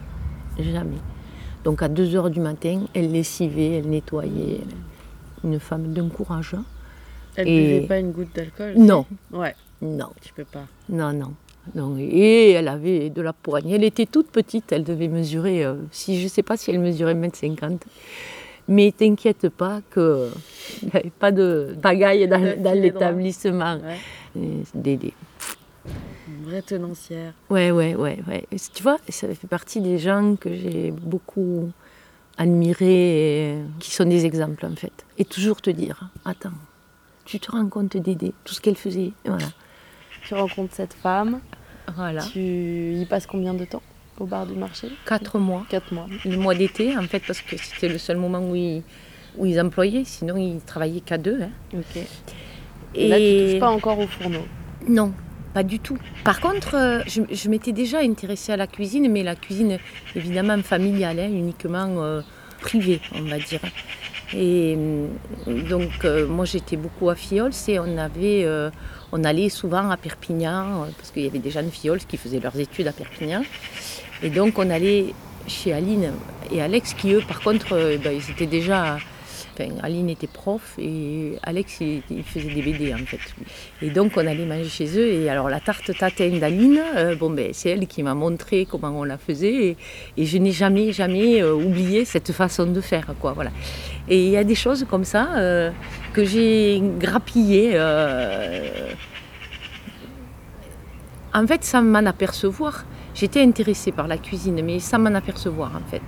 Jamais. 0.59 0.97
Donc 1.63 1.81
à 1.81 1.87
2 1.87 2.15
heures 2.15 2.29
du 2.29 2.39
matin, 2.39 2.81
elle 2.93 3.11
lessivait, 3.11 3.77
elle 3.77 3.89
nettoyait. 3.89 4.61
Une 5.43 5.59
femme 5.59 5.93
d'un 5.93 6.09
courage. 6.09 6.55
Elle 7.35 7.47
ne 7.47 7.51
buvait 7.51 7.87
pas 7.87 7.99
une 7.99 8.11
goutte 8.11 8.35
d'alcool 8.35 8.73
Non. 8.77 9.05
Ouais. 9.31 9.55
Non. 9.81 10.09
Tu 10.21 10.33
peux 10.33 10.43
pas. 10.43 10.65
Non, 10.89 11.13
non 11.13 11.33
et 11.97 12.51
elle 12.51 12.67
avait 12.67 13.09
de 13.09 13.21
la 13.21 13.33
poigne. 13.33 13.69
Elle 13.69 13.83
était 13.83 14.05
toute 14.05 14.29
petite, 14.29 14.71
elle 14.71 14.83
devait 14.83 15.07
mesurer, 15.07 15.63
euh, 15.63 15.75
si, 15.91 16.19
je 16.19 16.23
ne 16.23 16.29
sais 16.29 16.43
pas 16.43 16.57
si 16.57 16.71
elle 16.71 16.79
mesurait 16.79 17.13
1m50. 17.13 17.81
Mais 18.67 18.91
t'inquiète 18.91 19.49
pas 19.49 19.81
qu'il 19.93 20.01
n'y 20.83 20.89
avait 20.93 21.11
pas 21.17 21.31
de 21.31 21.75
bagaille 21.81 22.27
dans, 22.27 22.73
l'établissement. 22.73 23.79
Dédé. 24.73 25.13
Une 26.27 26.45
vraie 26.45 26.61
tenancière. 26.61 27.33
Ouais, 27.49 27.71
ouais, 27.71 27.95
ouais, 27.95 28.19
ouais. 28.27 28.45
Tu 28.73 28.83
vois, 28.83 28.97
ça 29.09 29.27
fait 29.27 29.47
partie 29.47 29.81
des 29.81 29.97
gens 29.97 30.35
que 30.39 30.53
j'ai 30.53 30.91
beaucoup 30.91 31.69
admirés, 32.37 33.57
qui 33.79 33.91
sont 33.91 34.05
des 34.05 34.25
exemples 34.25 34.65
en 34.65 34.75
fait. 34.75 35.05
Et 35.17 35.25
toujours 35.25 35.61
te 35.61 35.69
dire, 35.69 36.09
attends, 36.23 36.53
tu 37.25 37.39
te 37.39 37.51
rends 37.51 37.67
compte 37.67 37.97
d'aider, 37.97 38.33
tout 38.45 38.53
ce 38.53 38.61
qu'elle 38.61 38.77
faisait, 38.77 39.11
voilà 39.25 39.47
tu 40.21 40.33
rencontres 40.35 40.75
cette 40.75 40.93
femme. 40.93 41.39
Voilà. 41.95 42.23
Tu 42.23 42.39
y 42.39 43.05
passes 43.05 43.27
combien 43.27 43.53
de 43.53 43.65
temps? 43.65 43.81
Au 44.19 44.25
bar 44.25 44.45
du 44.45 44.53
marché 44.53 44.89
Quatre 45.05 45.39
mois. 45.39 45.65
Quatre 45.69 45.93
mois. 45.93 46.07
Le 46.25 46.37
mois 46.37 46.55
d'été, 46.55 46.97
en 46.97 47.03
fait, 47.03 47.21
parce 47.25 47.41
que 47.41 47.57
c'était 47.57 47.89
le 47.89 47.97
seul 47.97 48.17
moment 48.17 48.39
où 48.39 48.55
ils, 48.55 48.83
où 49.37 49.45
ils 49.45 49.59
employaient, 49.59 50.03
sinon 50.05 50.37
ils 50.37 50.61
travaillaient 50.61 51.01
qu'à 51.01 51.17
deux. 51.17 51.41
Hein. 51.41 51.49
Ok. 51.73 52.03
Et, 52.93 53.07
là, 53.07 53.17
tu 53.17 53.51
touches 53.51 53.59
pas 53.59 53.69
encore 53.69 53.99
au 53.99 54.07
fourneau 54.07 54.43
Non, 54.87 55.13
pas 55.53 55.63
du 55.63 55.79
tout. 55.79 55.97
Par 56.23 56.41
contre, 56.41 56.75
euh, 56.75 57.01
je, 57.07 57.49
m'étais 57.49 57.71
déjà 57.71 57.99
intéressée 57.99 58.51
à 58.51 58.57
la 58.57 58.67
cuisine, 58.67 59.09
mais 59.09 59.23
la 59.23 59.35
cuisine 59.35 59.77
évidemment 60.15 60.61
familiale, 60.61 61.19
hein, 61.19 61.29
uniquement 61.29 62.03
euh, 62.03 62.21
privée, 62.59 62.99
on 63.15 63.23
va 63.23 63.39
dire. 63.39 63.61
Et 64.33 64.77
donc, 65.47 66.05
moi, 66.29 66.45
j'étais 66.45 66.77
beaucoup 66.77 67.09
à 67.09 67.15
Fiols 67.15 67.51
et 67.67 67.79
on 67.79 67.97
avait 67.97 68.45
on 69.11 69.23
allait 69.23 69.49
souvent 69.49 69.89
à 69.89 69.97
Perpignan, 69.97 70.87
parce 70.97 71.11
qu'il 71.11 71.23
y 71.23 71.27
avait 71.27 71.39
des 71.39 71.51
jeunes 71.51 71.71
fioles 71.71 71.99
qui 71.99 72.17
faisaient 72.17 72.39
leurs 72.39 72.57
études 72.59 72.87
à 72.87 72.93
Perpignan. 72.93 73.43
Et 74.23 74.29
donc 74.29 74.57
on 74.57 74.69
allait 74.69 75.13
chez 75.47 75.73
Aline 75.73 76.11
et 76.51 76.61
Alex, 76.61 76.93
qui 76.93 77.13
eux, 77.13 77.21
par 77.27 77.41
contre, 77.41 77.73
euh, 77.73 77.97
ben, 77.97 78.13
ils 78.13 78.31
étaient 78.31 78.45
déjà. 78.45 78.97
Aline 79.81 80.09
était 80.09 80.27
prof 80.27 80.75
et 80.79 81.37
Alex, 81.43 81.79
il, 81.81 82.23
faisait 82.23 82.53
des 82.53 82.61
BD 82.61 82.93
en 82.93 82.97
fait. 82.97 83.19
Et 83.81 83.89
donc 83.89 84.13
on 84.15 84.25
allait 84.25 84.45
manger 84.45 84.69
chez 84.69 84.97
eux. 84.97 85.11
Et 85.13 85.29
alors 85.29 85.49
la 85.49 85.59
tarte 85.59 85.91
tatin 85.97 86.29
d'Aline, 86.29 86.81
euh, 86.95 87.15
bon, 87.15 87.29
ben, 87.29 87.49
c'est 87.53 87.69
elle 87.69 87.87
qui 87.87 88.03
m'a 88.03 88.13
montré 88.13 88.65
comment 88.65 88.89
on 88.89 89.03
la 89.03 89.17
faisait. 89.17 89.75
Et, 90.17 90.25
je 90.25 90.37
n'ai 90.37 90.51
jamais, 90.51 90.91
jamais 90.91 91.41
euh, 91.41 91.53
oublié 91.53 92.05
cette 92.05 92.31
façon 92.31 92.65
de 92.65 92.81
faire. 92.81 93.07
Quoi, 93.19 93.33
voilà. 93.33 93.51
Et 94.07 94.25
il 94.25 94.29
y 94.31 94.37
a 94.37 94.43
des 94.43 94.55
choses 94.55 94.85
comme 94.89 95.05
ça 95.05 95.71
que 96.13 96.25
j'ai 96.25 96.81
grappillées. 96.99 97.79
en 101.33 101.47
fait, 101.47 101.63
sans 101.63 101.81
m'en 101.81 102.05
apercevoir. 102.05 102.85
J'étais 103.13 103.41
intéressée 103.41 103.91
par 103.91 104.07
la 104.07 104.17
cuisine, 104.17 104.61
mais 104.63 104.79
sans 104.79 104.99
m'en 104.99 105.13
apercevoir 105.13 105.71
en 105.75 105.89
fait. 105.89 106.01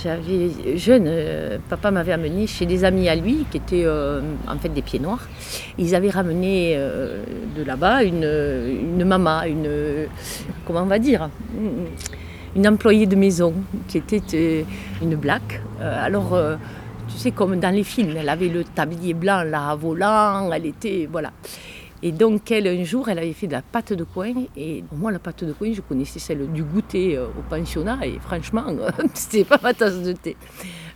J'avais 0.00 0.76
jeune, 0.76 1.06
euh, 1.08 1.58
papa 1.68 1.90
m'avait 1.90 2.12
amené 2.12 2.46
chez 2.46 2.66
des 2.66 2.84
amis 2.84 3.08
à 3.08 3.16
lui 3.16 3.44
qui 3.50 3.56
étaient 3.56 3.82
euh, 3.84 4.20
en 4.46 4.56
fait 4.56 4.68
des 4.68 4.82
pieds 4.82 5.00
noirs. 5.00 5.26
Ils 5.76 5.92
avaient 5.96 6.10
ramené 6.10 6.74
euh, 6.76 7.24
de 7.56 7.64
là-bas 7.64 8.04
une, 8.04 8.22
une 8.22 9.04
maman, 9.04 9.42
une 9.42 10.06
comment 10.64 10.82
on 10.82 10.86
va 10.86 11.00
dire, 11.00 11.28
une 12.54 12.68
employée 12.68 13.06
de 13.06 13.16
maison 13.16 13.52
qui 13.88 13.98
était 13.98 14.64
une 15.02 15.16
black. 15.16 15.60
alors 15.80 16.38
tu 17.08 17.16
sais 17.18 17.32
comme 17.32 17.58
dans 17.58 17.74
les 17.74 17.82
films, 17.84 18.14
elle 18.16 18.28
avait 18.28 18.48
le 18.48 18.62
tablier 18.62 19.14
blanc 19.14 19.42
là 19.42 19.74
volant, 19.74 20.48
elle 20.52 20.66
était 20.66 21.08
voilà. 21.10 21.32
Et 22.02 22.12
donc, 22.12 22.50
elle, 22.50 22.68
un 22.68 22.84
jour, 22.84 23.08
elle 23.08 23.18
avait 23.18 23.32
fait 23.32 23.48
de 23.48 23.52
la 23.52 23.62
pâte 23.62 23.92
de 23.92 24.04
coin. 24.04 24.32
Et 24.56 24.84
moi, 24.92 25.10
la 25.10 25.18
pâte 25.18 25.44
de 25.44 25.52
coin, 25.52 25.72
je 25.72 25.80
connaissais 25.80 26.18
celle 26.18 26.50
du 26.52 26.62
goûter 26.62 27.16
euh, 27.16 27.26
au 27.26 27.42
pensionnat. 27.50 27.98
Et 28.04 28.18
franchement, 28.20 28.64
c'était 29.14 29.44
pas 29.44 29.58
ma 29.62 29.74
tasse 29.74 30.00
de 30.02 30.12
thé. 30.12 30.36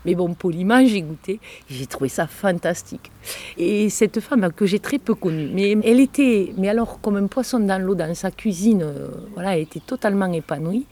Mais 0.04 0.14
bon, 0.14 0.34
poliment, 0.34 0.84
j'ai 0.86 1.02
goûté. 1.02 1.40
J'ai 1.68 1.86
trouvé 1.86 2.08
ça 2.08 2.26
fantastique. 2.26 3.10
Et 3.58 3.88
cette 3.88 4.20
femme 4.20 4.52
que 4.52 4.64
j'ai 4.64 4.78
très 4.78 4.98
peu 4.98 5.14
connue, 5.14 5.50
mais 5.52 5.72
elle 5.84 6.00
était, 6.00 6.52
mais 6.56 6.68
alors, 6.68 7.00
comme 7.00 7.16
un 7.16 7.26
poisson 7.26 7.58
dans 7.58 7.80
l'eau, 7.80 7.94
dans 7.94 8.14
sa 8.14 8.30
cuisine, 8.30 8.82
euh, 8.82 9.08
voilà, 9.34 9.56
elle 9.56 9.62
était 9.62 9.80
totalement 9.80 10.32
épanouie. 10.32 10.86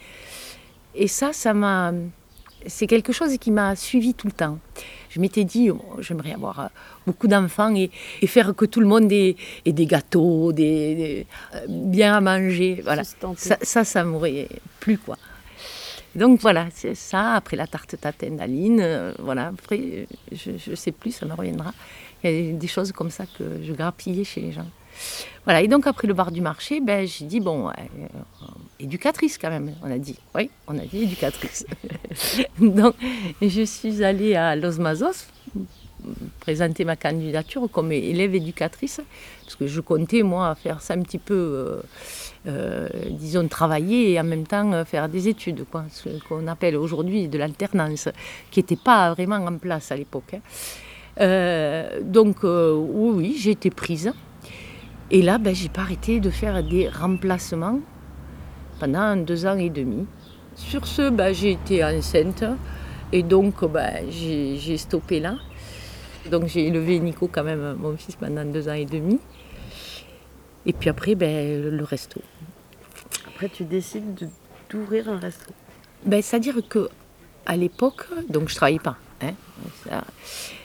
Et 0.94 1.06
ça, 1.06 1.32
ça 1.32 1.54
m'a. 1.54 1.92
C'est 2.66 2.86
quelque 2.86 3.12
chose 3.12 3.36
qui 3.38 3.50
m'a 3.50 3.74
suivi 3.74 4.12
tout 4.12 4.26
le 4.26 4.32
temps 4.32 4.58
je 5.10 5.20
m'étais 5.20 5.44
dit, 5.44 5.70
oh, 5.70 5.82
j'aimerais 5.98 6.32
avoir 6.32 6.60
euh, 6.60 6.66
beaucoup 7.06 7.26
d'enfants 7.26 7.74
et, 7.74 7.90
faire 8.26 8.54
que 8.54 8.64
tout 8.64 8.80
le 8.80 8.86
monde 8.86 9.10
ait, 9.12 9.36
des 9.66 9.86
gâteaux, 9.86 10.52
des, 10.52 11.26
euh, 11.54 11.66
bien 11.68 12.16
à 12.16 12.20
manger. 12.20 12.80
Voilà. 12.82 13.02
Ça, 13.04 13.58
ça, 13.60 13.84
ça 13.84 14.04
m'aurait 14.04 14.48
plu, 14.78 14.96
quoi. 14.98 15.18
Donc 16.14 16.40
voilà, 16.40 16.68
c'est 16.72 16.94
ça. 16.94 17.34
Après 17.34 17.56
la 17.56 17.66
tarte 17.66 17.96
tatin 18.00 18.30
d'Aline, 18.30 18.80
euh, 18.80 19.12
voilà. 19.18 19.48
Après, 19.48 20.06
je 20.32 20.70
ne 20.70 20.76
sais 20.76 20.92
plus, 20.92 21.12
ça 21.12 21.26
me 21.26 21.34
reviendra. 21.34 21.72
Il 22.22 22.30
y 22.30 22.50
a 22.50 22.52
des 22.52 22.66
choses 22.66 22.92
comme 22.92 23.10
ça 23.10 23.24
que 23.26 23.60
je 23.62 23.72
grappillais 23.72 24.24
chez 24.24 24.40
les 24.40 24.52
gens. 24.52 24.66
Voilà, 25.44 25.62
et 25.62 25.68
donc 25.68 25.86
après 25.86 26.06
le 26.06 26.14
bar 26.14 26.30
du 26.30 26.40
marché, 26.40 26.80
ben, 26.80 27.06
j'ai 27.06 27.24
dit, 27.24 27.40
bon, 27.40 27.68
euh, 27.68 27.72
éducatrice 28.78 29.38
quand 29.38 29.50
même, 29.50 29.74
on 29.82 29.90
a 29.90 29.98
dit. 29.98 30.16
Oui, 30.34 30.50
on 30.68 30.78
a 30.78 30.82
dit 30.82 31.04
éducatrice. 31.04 31.64
donc 32.60 32.94
je 33.40 33.62
suis 33.62 34.04
allée 34.04 34.36
à 34.36 34.54
Los 34.54 34.78
Mazos 34.78 35.26
présenter 36.40 36.84
ma 36.84 36.96
candidature 36.96 37.68
comme 37.70 37.92
élève 37.92 38.34
éducatrice, 38.34 39.00
parce 39.42 39.56
que 39.56 39.66
je 39.66 39.80
comptais, 39.80 40.22
moi, 40.22 40.54
faire 40.54 40.80
ça 40.80 40.94
un 40.94 41.02
petit 41.02 41.18
peu, 41.18 41.34
euh, 41.34 41.82
euh, 42.46 42.88
disons, 43.10 43.46
travailler 43.48 44.12
et 44.12 44.20
en 44.20 44.24
même 44.24 44.46
temps 44.46 44.84
faire 44.84 45.08
des 45.08 45.28
études, 45.28 45.64
ce 45.90 46.08
qu'on 46.28 46.46
appelle 46.46 46.76
aujourd'hui 46.76 47.28
de 47.28 47.38
l'alternance, 47.38 48.08
qui 48.50 48.60
n'était 48.60 48.76
pas 48.76 49.12
vraiment 49.12 49.36
en 49.36 49.58
place 49.58 49.92
à 49.92 49.96
l'époque. 49.96 50.34
Hein. 51.18 51.84
donc, 52.02 52.38
oui, 52.44 53.36
j'ai 53.38 53.50
été 53.50 53.70
prise. 53.70 54.12
Et 55.12 55.22
là, 55.22 55.38
ben, 55.38 55.52
j'ai 55.52 55.68
pas 55.68 55.80
arrêté 55.80 56.20
de 56.20 56.30
faire 56.30 56.62
des 56.62 56.88
remplacements 56.88 57.80
pendant 58.78 59.16
deux 59.16 59.44
ans 59.44 59.58
et 59.58 59.68
demi. 59.68 60.06
Sur 60.54 60.86
ce, 60.86 61.10
ben, 61.10 61.34
j'ai 61.34 61.52
été 61.52 61.84
enceinte 61.84 62.44
et 63.12 63.24
donc 63.24 63.64
ben, 63.64 64.08
j'ai 64.08 64.76
stoppé 64.76 65.18
là. 65.18 65.36
Donc 66.30 66.46
j'ai 66.46 66.68
élevé 66.68 67.00
Nico 67.00 67.28
quand 67.30 67.42
même, 67.42 67.76
mon 67.80 67.96
fils, 67.96 68.14
pendant 68.14 68.44
deux 68.44 68.68
ans 68.68 68.74
et 68.74 68.84
demi. 68.84 69.18
Et 70.64 70.72
puis 70.72 70.88
après, 70.88 71.16
ben, 71.16 71.60
le 71.60 71.82
resto. 71.82 72.20
Après, 73.26 73.48
tu 73.48 73.64
décides 73.64 74.28
d'ouvrir 74.70 75.08
un 75.08 75.18
resto. 75.18 75.52
Ben, 76.04 76.22
C'est-à-dire 76.22 76.56
que 76.68 76.88
à 77.46 77.56
l'époque, 77.56 78.06
donc 78.28 78.48
je 78.48 78.54
travaillais 78.54 78.78
pas. 78.78 78.96
Hein, 79.22 79.32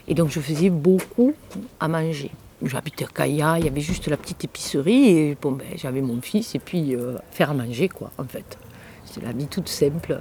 et 0.08 0.14
donc 0.14 0.30
je 0.30 0.40
faisais 0.40 0.70
beaucoup 0.70 1.34
à 1.80 1.88
manger 1.88 2.32
j'habitais 2.64 3.06
à 3.06 3.08
Kaya, 3.08 3.58
il 3.60 3.66
y 3.66 3.68
avait 3.68 3.82
juste 3.82 4.08
la 4.08 4.18
petite 4.18 4.44
épicerie 4.44 5.10
et 5.10 5.38
bon, 5.42 5.52
ben, 5.54 5.68
j'avais 5.76 6.02
mon 6.02 6.22
fils 6.22 6.56
et 6.56 6.60
puis 6.60 6.96
euh, 6.96 7.16
faire 7.32 7.52
à 7.52 7.54
manger 7.54 7.90
quoi 7.90 8.12
en 8.18 8.26
fait. 8.26 8.58
C'était 9.06 9.26
la 9.26 9.34
vie 9.34 9.48
toute 9.48 9.70
simple. 9.70 10.20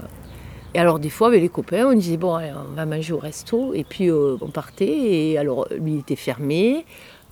Et 0.74 0.78
alors 0.78 0.98
des 0.98 1.10
fois 1.10 1.28
avec 1.28 1.40
les 1.40 1.48
copains 1.48 1.86
on 1.86 1.94
disait 1.94 2.16
bon 2.16 2.36
on 2.36 2.74
va 2.74 2.86
manger 2.86 3.12
au 3.12 3.18
resto 3.18 3.72
et 3.74 3.84
puis 3.84 4.10
euh, 4.10 4.36
on 4.40 4.48
partait 4.48 4.86
et 4.86 5.38
alors 5.38 5.68
lui 5.78 5.98
était 5.98 6.16
fermé, 6.16 6.84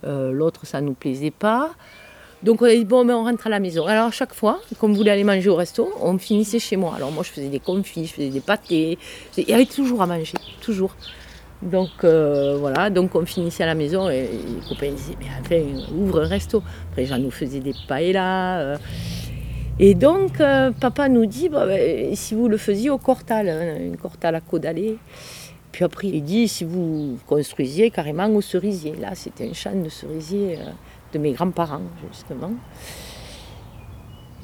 euh, 0.04 0.30
l'autre 0.30 0.66
ça 0.66 0.80
nous 0.80 0.94
plaisait 0.94 1.32
pas. 1.32 1.72
Donc 2.44 2.62
on 2.62 2.66
a 2.66 2.74
dit 2.74 2.84
bon 2.84 3.04
ben 3.04 3.14
on 3.14 3.24
rentre 3.24 3.46
à 3.48 3.50
la 3.50 3.60
maison. 3.60 3.86
Alors 3.86 4.06
à 4.06 4.10
chaque 4.12 4.34
fois 4.34 4.60
qu'on 4.78 4.92
voulait 4.92 5.10
aller 5.10 5.24
manger 5.24 5.48
au 5.48 5.56
resto, 5.56 5.92
on 6.00 6.18
finissait 6.18 6.60
chez 6.60 6.76
moi. 6.76 6.94
Alors 6.96 7.10
moi 7.10 7.24
je 7.24 7.30
faisais 7.30 7.48
des 7.48 7.60
confits, 7.60 8.06
je 8.06 8.12
faisais 8.14 8.30
des 8.30 8.40
pâtés, 8.40 8.98
il 9.36 9.48
y 9.48 9.52
avait 9.52 9.66
toujours 9.66 10.02
à 10.02 10.06
manger, 10.06 10.34
toujours. 10.60 10.94
Donc 11.62 11.90
euh, 12.02 12.56
voilà, 12.58 12.90
donc 12.90 13.14
on 13.14 13.24
finissait 13.24 13.62
à 13.62 13.66
la 13.66 13.76
maison 13.76 14.10
et 14.10 14.22
les 14.22 14.68
copains 14.68 14.90
disaient 14.90 15.16
mais 15.20 15.26
enfin 15.40 15.94
ouvre 15.96 16.22
un 16.22 16.26
resto. 16.26 16.62
Après 16.90 17.06
j'en 17.06 17.18
nous 17.18 17.30
faisais 17.30 17.60
des 17.60 17.74
paellas. 17.86 18.58
Euh. 18.58 18.76
Et 19.78 19.94
donc 19.94 20.40
euh, 20.40 20.72
papa 20.72 21.08
nous 21.08 21.24
dit 21.24 21.48
ben, 21.48 22.14
si 22.16 22.34
vous 22.34 22.48
le 22.48 22.56
faisiez 22.56 22.90
au 22.90 22.98
Cortal, 22.98 23.48
hein, 23.48 23.76
une 23.80 23.96
Cortal 23.96 24.34
à 24.34 24.40
Codalé. 24.40 24.98
Puis 25.70 25.84
après 25.84 26.08
il 26.08 26.24
dit 26.24 26.48
si 26.48 26.64
vous 26.64 27.16
construisiez 27.28 27.90
carrément 27.90 28.26
au 28.26 28.40
cerisier. 28.40 28.94
Là 28.96 29.14
c'était 29.14 29.48
un 29.48 29.54
champ 29.54 29.72
de 29.72 29.88
cerisier 29.88 30.58
de 31.12 31.18
mes 31.18 31.30
grands-parents 31.30 31.82
justement. 32.08 32.50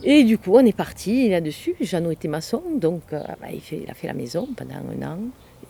Et 0.05 0.23
du 0.23 0.39
coup 0.39 0.53
on 0.55 0.65
est 0.65 0.77
parti 0.77 1.29
là-dessus. 1.29 1.75
Jeannot 1.81 2.13
était 2.13 2.29
maçon 2.29 2.63
donc 2.77 3.03
il, 3.51 3.61
il 3.77 3.91
a 3.91 3.95
fait 3.95 4.07
la 4.07 4.15
maison 4.15 4.49
pendant 4.57 4.77
un 4.77 5.03
an. 5.05 5.19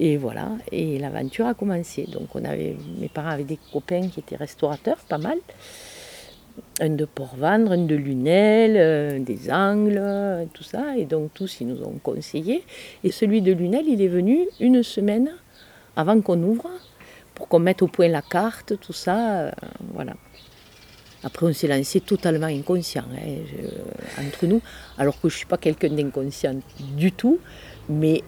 Et 0.00 0.17
voilà, 0.17 0.50
et 0.71 0.99
l'aventure 0.99 1.47
a 1.47 1.55
commencé. 1.55 2.05
Donc 2.05 2.35
on 2.35 2.45
avait, 2.45 2.76
mes 3.00 3.09
parents 3.09 3.31
avaient 3.31 3.45
des 3.45 3.59
copains 3.73 4.09
qui 4.09 4.21
étaient 4.21 4.37
restaurateurs, 4.37 4.99
pas 5.09 5.19
mal. 5.19 5.38
Un 6.81 6.90
de 6.90 7.05
Port-Vendre, 7.05 7.73
un 7.73 7.85
de 7.85 7.95
Lunel, 7.95 8.76
un 8.76 9.21
des 9.21 9.50
Angles, 9.50 10.49
tout 10.52 10.62
ça. 10.62 10.97
Et 10.97 11.05
donc 11.05 11.35
tous, 11.35 11.61
ils 11.61 11.67
nous 11.67 11.83
ont 11.83 11.99
conseillé. 12.02 12.64
Et 13.02 13.11
celui 13.11 13.43
de 13.43 13.52
Lunel, 13.52 13.87
il 13.88 14.00
est 14.00 14.09
venu 14.09 14.47
une 14.61 14.83
semaine 14.83 15.31
avant 15.97 16.21
qu'on 16.21 16.40
ouvre, 16.43 16.71
pour 17.35 17.49
qu'on 17.49 17.59
mette 17.59 17.83
au 17.83 17.88
point 17.88 18.09
la 18.09 18.23
carte, 18.23 18.78
tout 18.81 18.93
ça. 18.93 19.40
Euh, 19.40 19.50
voilà. 19.95 20.14
Après, 21.25 21.47
on 21.47 21.52
s'est 21.52 21.67
lancé 21.67 22.00
totalement 22.00 22.47
inconscient 22.47 23.05
hein, 23.12 24.25
entre 24.25 24.47
nous, 24.47 24.62
alors 24.97 25.21
que 25.21 25.28
je 25.28 25.35
ne 25.35 25.38
suis 25.38 25.47
pas 25.47 25.57
quelqu'un 25.57 25.88
d'inconscient 25.88 26.55
du 26.97 27.11
tout. 27.11 27.40
Mais 27.88 28.23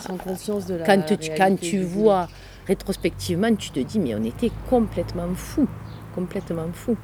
Sans 0.00 0.16
conscience 0.16 0.66
de 0.66 0.76
la 0.76 0.84
quand, 0.84 1.02
tu, 1.18 1.30
quand 1.36 1.56
tu 1.60 1.80
vois 1.80 2.28
rétrospectivement, 2.66 3.54
tu 3.54 3.70
te 3.70 3.80
dis, 3.80 3.98
mais 3.98 4.14
on 4.14 4.24
était 4.24 4.50
complètement 4.68 5.34
fou, 5.34 5.66
complètement 6.14 6.68
fou. 6.72 6.96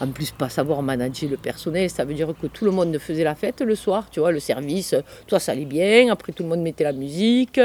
En 0.00 0.08
plus, 0.08 0.32
pas 0.32 0.48
savoir 0.48 0.82
manager 0.82 1.30
le 1.30 1.36
personnel, 1.36 1.88
ça 1.88 2.04
veut 2.04 2.14
dire 2.14 2.34
que 2.40 2.48
tout 2.48 2.64
le 2.64 2.72
monde 2.72 2.98
faisait 2.98 3.22
la 3.22 3.36
fête 3.36 3.60
le 3.60 3.76
soir, 3.76 4.08
tu 4.10 4.18
vois, 4.18 4.32
le 4.32 4.40
service, 4.40 4.94
toi 5.28 5.38
ça 5.38 5.52
allait 5.52 5.64
bien, 5.64 6.10
après 6.10 6.32
tout 6.32 6.42
le 6.42 6.48
monde 6.48 6.62
mettait 6.62 6.82
la 6.82 6.92
musique, 6.92 7.60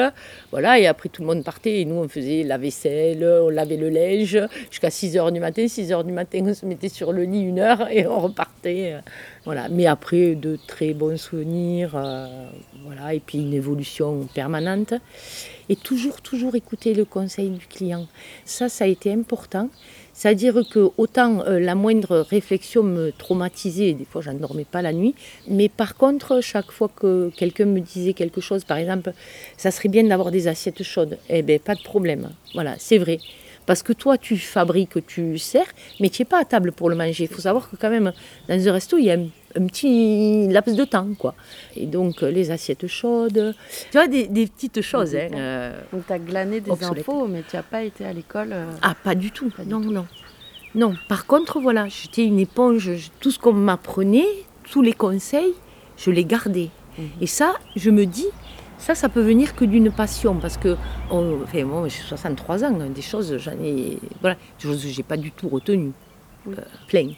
voilà, 0.52 0.80
et 0.80 0.86
après 0.86 1.10
tout 1.10 1.24
le 1.24 1.28
monde 1.28 1.44
partait, 1.44 1.82
et 1.82 1.86
nous 1.86 1.96
on 1.96 2.08
faisait 2.08 2.44
la 2.44 2.60
vaisselle, 2.60 3.28
on 3.42 3.50
lavait 3.50 3.78
le 3.78 3.90
linge, 3.90 4.40
jusqu'à 4.70 4.90
6h 4.90 5.32
du 5.32 5.40
matin, 5.40 5.64
6h 5.64 6.06
du 6.06 6.12
matin 6.12 6.44
on 6.46 6.54
se 6.54 6.68
mettait 6.68 6.90
sur 6.90 7.14
le 7.14 7.24
lit 7.24 7.42
une 7.42 7.60
heure 7.60 7.90
et 7.90 8.06
on 8.06 8.20
repartait, 8.20 8.98
voilà. 9.46 9.68
Mais 9.70 9.88
après, 9.88 10.36
de 10.36 10.60
très 10.68 10.94
bons 10.94 11.18
souvenirs, 11.18 11.94
euh, 11.96 12.28
voilà, 12.86 13.16
et 13.16 13.20
puis 13.20 13.40
une 13.40 13.54
évolution 13.54 14.28
permanente, 14.34 14.94
et 15.70 15.76
toujours, 15.76 16.22
toujours 16.22 16.56
écouter 16.56 16.94
le 16.94 17.06
conseil 17.06 17.50
du 17.50 17.66
client. 17.66 18.08
Ça, 18.46 18.70
ça 18.70 18.84
a 18.84 18.88
été 18.88 19.12
important 19.12 19.70
C'est-à-dire 20.20 20.64
que 20.70 20.90
autant 20.98 21.46
euh, 21.48 21.62
la 21.62 21.76
moindre 21.76 22.18
réflexion 22.30 22.84
me 22.84 23.12
traumatisait, 23.12 23.94
des 23.94 24.04
fois 24.04 24.20
je 24.20 24.32
ne 24.32 24.38
dormais 24.38 24.66
pas 24.66 24.82
la 24.82 24.92
nuit, 24.92 25.16
mais 25.48 25.70
par 25.70 25.96
contre, 25.96 26.42
chaque 26.42 26.72
fois 26.72 26.90
que 26.94 27.32
quelqu'un 27.38 27.64
me 27.64 27.80
disait 27.80 28.12
quelque 28.12 28.42
chose, 28.42 28.66
par 28.66 28.76
exemple, 28.76 29.14
ça 29.56 29.72
serait 29.72 29.88
bien 29.88 30.04
d'avoir 30.04 30.32
des 30.32 30.50
assiettes 30.50 30.84
chaudes, 30.84 31.18
eh 31.30 31.42
bien 31.42 31.58
pas 31.58 31.74
de 31.74 31.82
problème. 31.82 32.32
Voilà, 32.54 32.76
c'est 32.80 32.98
vrai. 32.98 33.20
Parce 33.70 33.84
que 33.84 33.94
toi, 33.94 34.18
tu 34.18 34.36
fabriques, 34.36 35.06
tu 35.06 35.38
sers, 35.38 35.68
mais 36.00 36.10
tu 36.10 36.24
n'es 36.24 36.26
pas 36.26 36.40
à 36.40 36.44
table 36.44 36.72
pour 36.72 36.90
le 36.90 36.96
manger. 36.96 37.26
Il 37.26 37.28
faut 37.28 37.42
savoir 37.42 37.70
que 37.70 37.76
quand 37.76 37.92
même, 37.92 38.12
dans 38.48 38.68
un 38.68 38.72
resto, 38.72 38.98
il 38.98 39.06
y 39.06 39.12
a 39.12 39.14
un, 39.14 39.68
petit 39.68 40.48
laps 40.48 40.76
de 40.76 40.86
temps, 40.86 41.10
quoi. 41.20 41.36
Et 41.76 41.86
donc, 41.86 42.24
euh, 42.24 42.32
les 42.32 42.50
assiettes 42.50 42.88
chaudes, 42.88 43.54
tu 43.92 43.98
vois, 44.00 44.08
des, 44.08 44.26
petites 44.48 44.82
choses. 44.82 45.16
Hein, 45.16 45.30
euh, 45.36 45.80
donc, 45.94 46.08
tu 46.08 46.14
as 46.14 46.18
glané 46.18 46.62
des 46.62 46.84
infos, 46.84 47.28
mais 47.28 47.44
tu 47.48 47.56
n'as 47.56 47.62
pas 47.62 47.84
été 47.84 48.06
à 48.06 48.12
l'école 48.12 48.54
euh, 48.54 48.72
Ah, 48.82 48.96
pas 49.04 49.14
du 49.14 49.30
tout. 49.30 49.52
non, 49.68 49.82
non. 49.82 50.08
Non, 50.74 50.96
par 51.08 51.28
contre, 51.28 51.60
voilà, 51.60 51.88
j'étais 51.90 52.26
une 52.26 52.40
éponge. 52.40 52.90
Tout 53.20 53.30
ce 53.30 53.38
qu'on 53.38 53.54
m'apprenait, 53.54 54.26
tous 54.72 54.82
les 54.82 54.94
conseils, 54.94 55.54
je 55.96 56.10
les 56.10 56.26
gardais. 56.26 56.70
Mhm. 56.98 57.06
Et 57.22 57.28
ça, 57.28 57.54
je 57.76 57.92
me 57.92 58.08
dis, 58.08 58.30
ça, 58.80 58.96
ça 58.96 59.10
peut 59.10 59.22
venir 59.22 59.56
que 59.56 59.66
d'une 59.66 59.92
passion, 59.92 60.36
parce 60.36 60.58
que, 60.58 60.78
enfin, 61.10 61.66
moi, 61.66 61.88
j'ai 61.88 62.02
63 62.02 62.64
ans, 62.64 62.72
des 62.90 63.02
choses, 63.02 63.38
j'en 63.38 63.52
ai, 63.62 64.00
voilà, 64.22 64.36
des 64.36 64.68
choses 64.68 64.84
que 64.84 64.90
j'ai 64.90 65.04
pas 65.04 65.18
du 65.18 65.32
tout 65.32 65.50
retenues, 65.50 65.92
euh, 66.48 66.62
plein. 66.88 67.10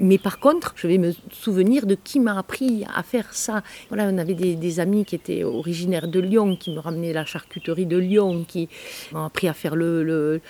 Mais 0.00 0.18
par 0.18 0.40
contre, 0.40 0.74
je 0.76 0.88
vais 0.88 0.98
me 0.98 1.12
souvenir 1.30 1.86
de 1.86 1.94
qui 1.94 2.18
m'a 2.18 2.36
appris 2.36 2.84
à 2.94 3.02
faire 3.02 3.32
ça. 3.32 3.62
Voilà, 3.88 4.08
on 4.12 4.18
avait 4.18 4.34
des, 4.34 4.80
amis 4.80 5.04
qui 5.04 5.14
étaient 5.14 5.44
originaires 5.44 6.08
de 6.08 6.18
Lyon, 6.18 6.56
qui 6.56 6.72
me 6.72 6.80
ramenaient 6.80 7.12
la 7.12 7.24
charcuterie 7.24 7.86
de 7.86 7.96
Lyon, 7.96 8.44
qui 8.46 8.68
m'ont 9.12 9.24
appris 9.24 9.46
à 9.46 9.52
faire 9.52 9.76
le, 9.76 10.02
le, 10.02 10.40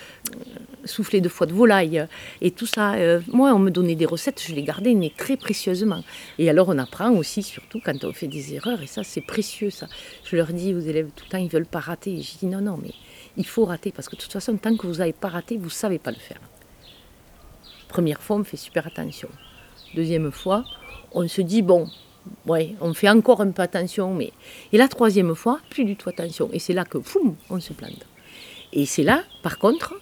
souffler 0.83 1.21
de 1.21 1.29
foie 1.29 1.45
de 1.45 1.53
volaille. 1.53 2.07
Et 2.41 2.51
tout 2.51 2.65
ça, 2.65 2.95
euh, 2.95 3.21
moi, 3.31 3.53
on 3.53 3.59
me 3.59 3.69
donnait 3.69 3.95
des 3.95 4.07
recettes, 4.07 4.41
je 4.41 4.55
les 4.55 4.63
gardais, 4.63 4.95
mais 4.95 5.11
très 5.15 5.37
précieusement. 5.37 6.03
Et 6.39 6.49
alors, 6.49 6.69
on 6.69 6.77
apprend 6.79 7.11
aussi, 7.11 7.43
surtout 7.43 7.79
quand 7.83 8.03
on 8.03 8.13
fait 8.13 8.27
des 8.27 8.55
erreurs, 8.55 8.81
et 8.81 8.87
ça, 8.87 9.03
c'est 9.03 9.21
précieux, 9.21 9.69
ça. 9.69 9.87
Je 10.23 10.35
leur 10.35 10.47
dis 10.47 10.73
aux 10.73 10.79
élèves 10.79 11.09
tout 11.15 11.25
le 11.25 11.31
temps, 11.31 11.37
ils 11.37 11.49
veulent 11.49 11.65
pas 11.67 11.79
rater. 11.79 12.13
Et 12.13 12.21
je 12.23 12.37
dis 12.39 12.47
non, 12.47 12.61
non, 12.61 12.79
mais 12.81 12.93
il 13.37 13.45
faut 13.45 13.65
rater, 13.65 13.91
parce 13.91 14.09
que 14.09 14.15
de 14.15 14.21
toute 14.21 14.33
façon, 14.33 14.57
tant 14.57 14.75
que 14.75 14.87
vous 14.87 14.95
n'avez 14.95 15.13
pas 15.13 15.29
raté, 15.29 15.57
vous 15.57 15.65
ne 15.65 15.69
savez 15.69 15.99
pas 15.99 16.11
le 16.11 16.17
faire. 16.17 16.39
Première 17.95 18.21
fois, 18.21 18.35
on 18.35 18.43
fait 18.43 18.57
super 18.57 18.85
attention. 18.87 19.29
Deuxième 19.95 20.29
fois, 20.29 20.65
on 21.13 21.25
se 21.29 21.39
dit, 21.39 21.61
bon, 21.61 21.87
ouais, 22.45 22.75
on 22.81 22.93
fait 22.93 23.09
encore 23.09 23.39
un 23.39 23.51
peu 23.51 23.61
attention, 23.61 24.13
mais... 24.13 24.33
Et 24.73 24.77
la 24.77 24.89
troisième 24.89 25.33
fois, 25.33 25.61
plus 25.69 25.85
du 25.85 25.95
tout 25.95 26.09
attention. 26.09 26.49
Et 26.51 26.59
c'est 26.59 26.73
là 26.73 26.83
que, 26.83 26.99
foum, 26.99 27.37
on 27.49 27.61
se 27.61 27.71
plante. 27.71 28.05
Et 28.73 28.85
c'est 28.85 29.03
là, 29.03 29.23
par 29.43 29.59
contre, 29.59 29.93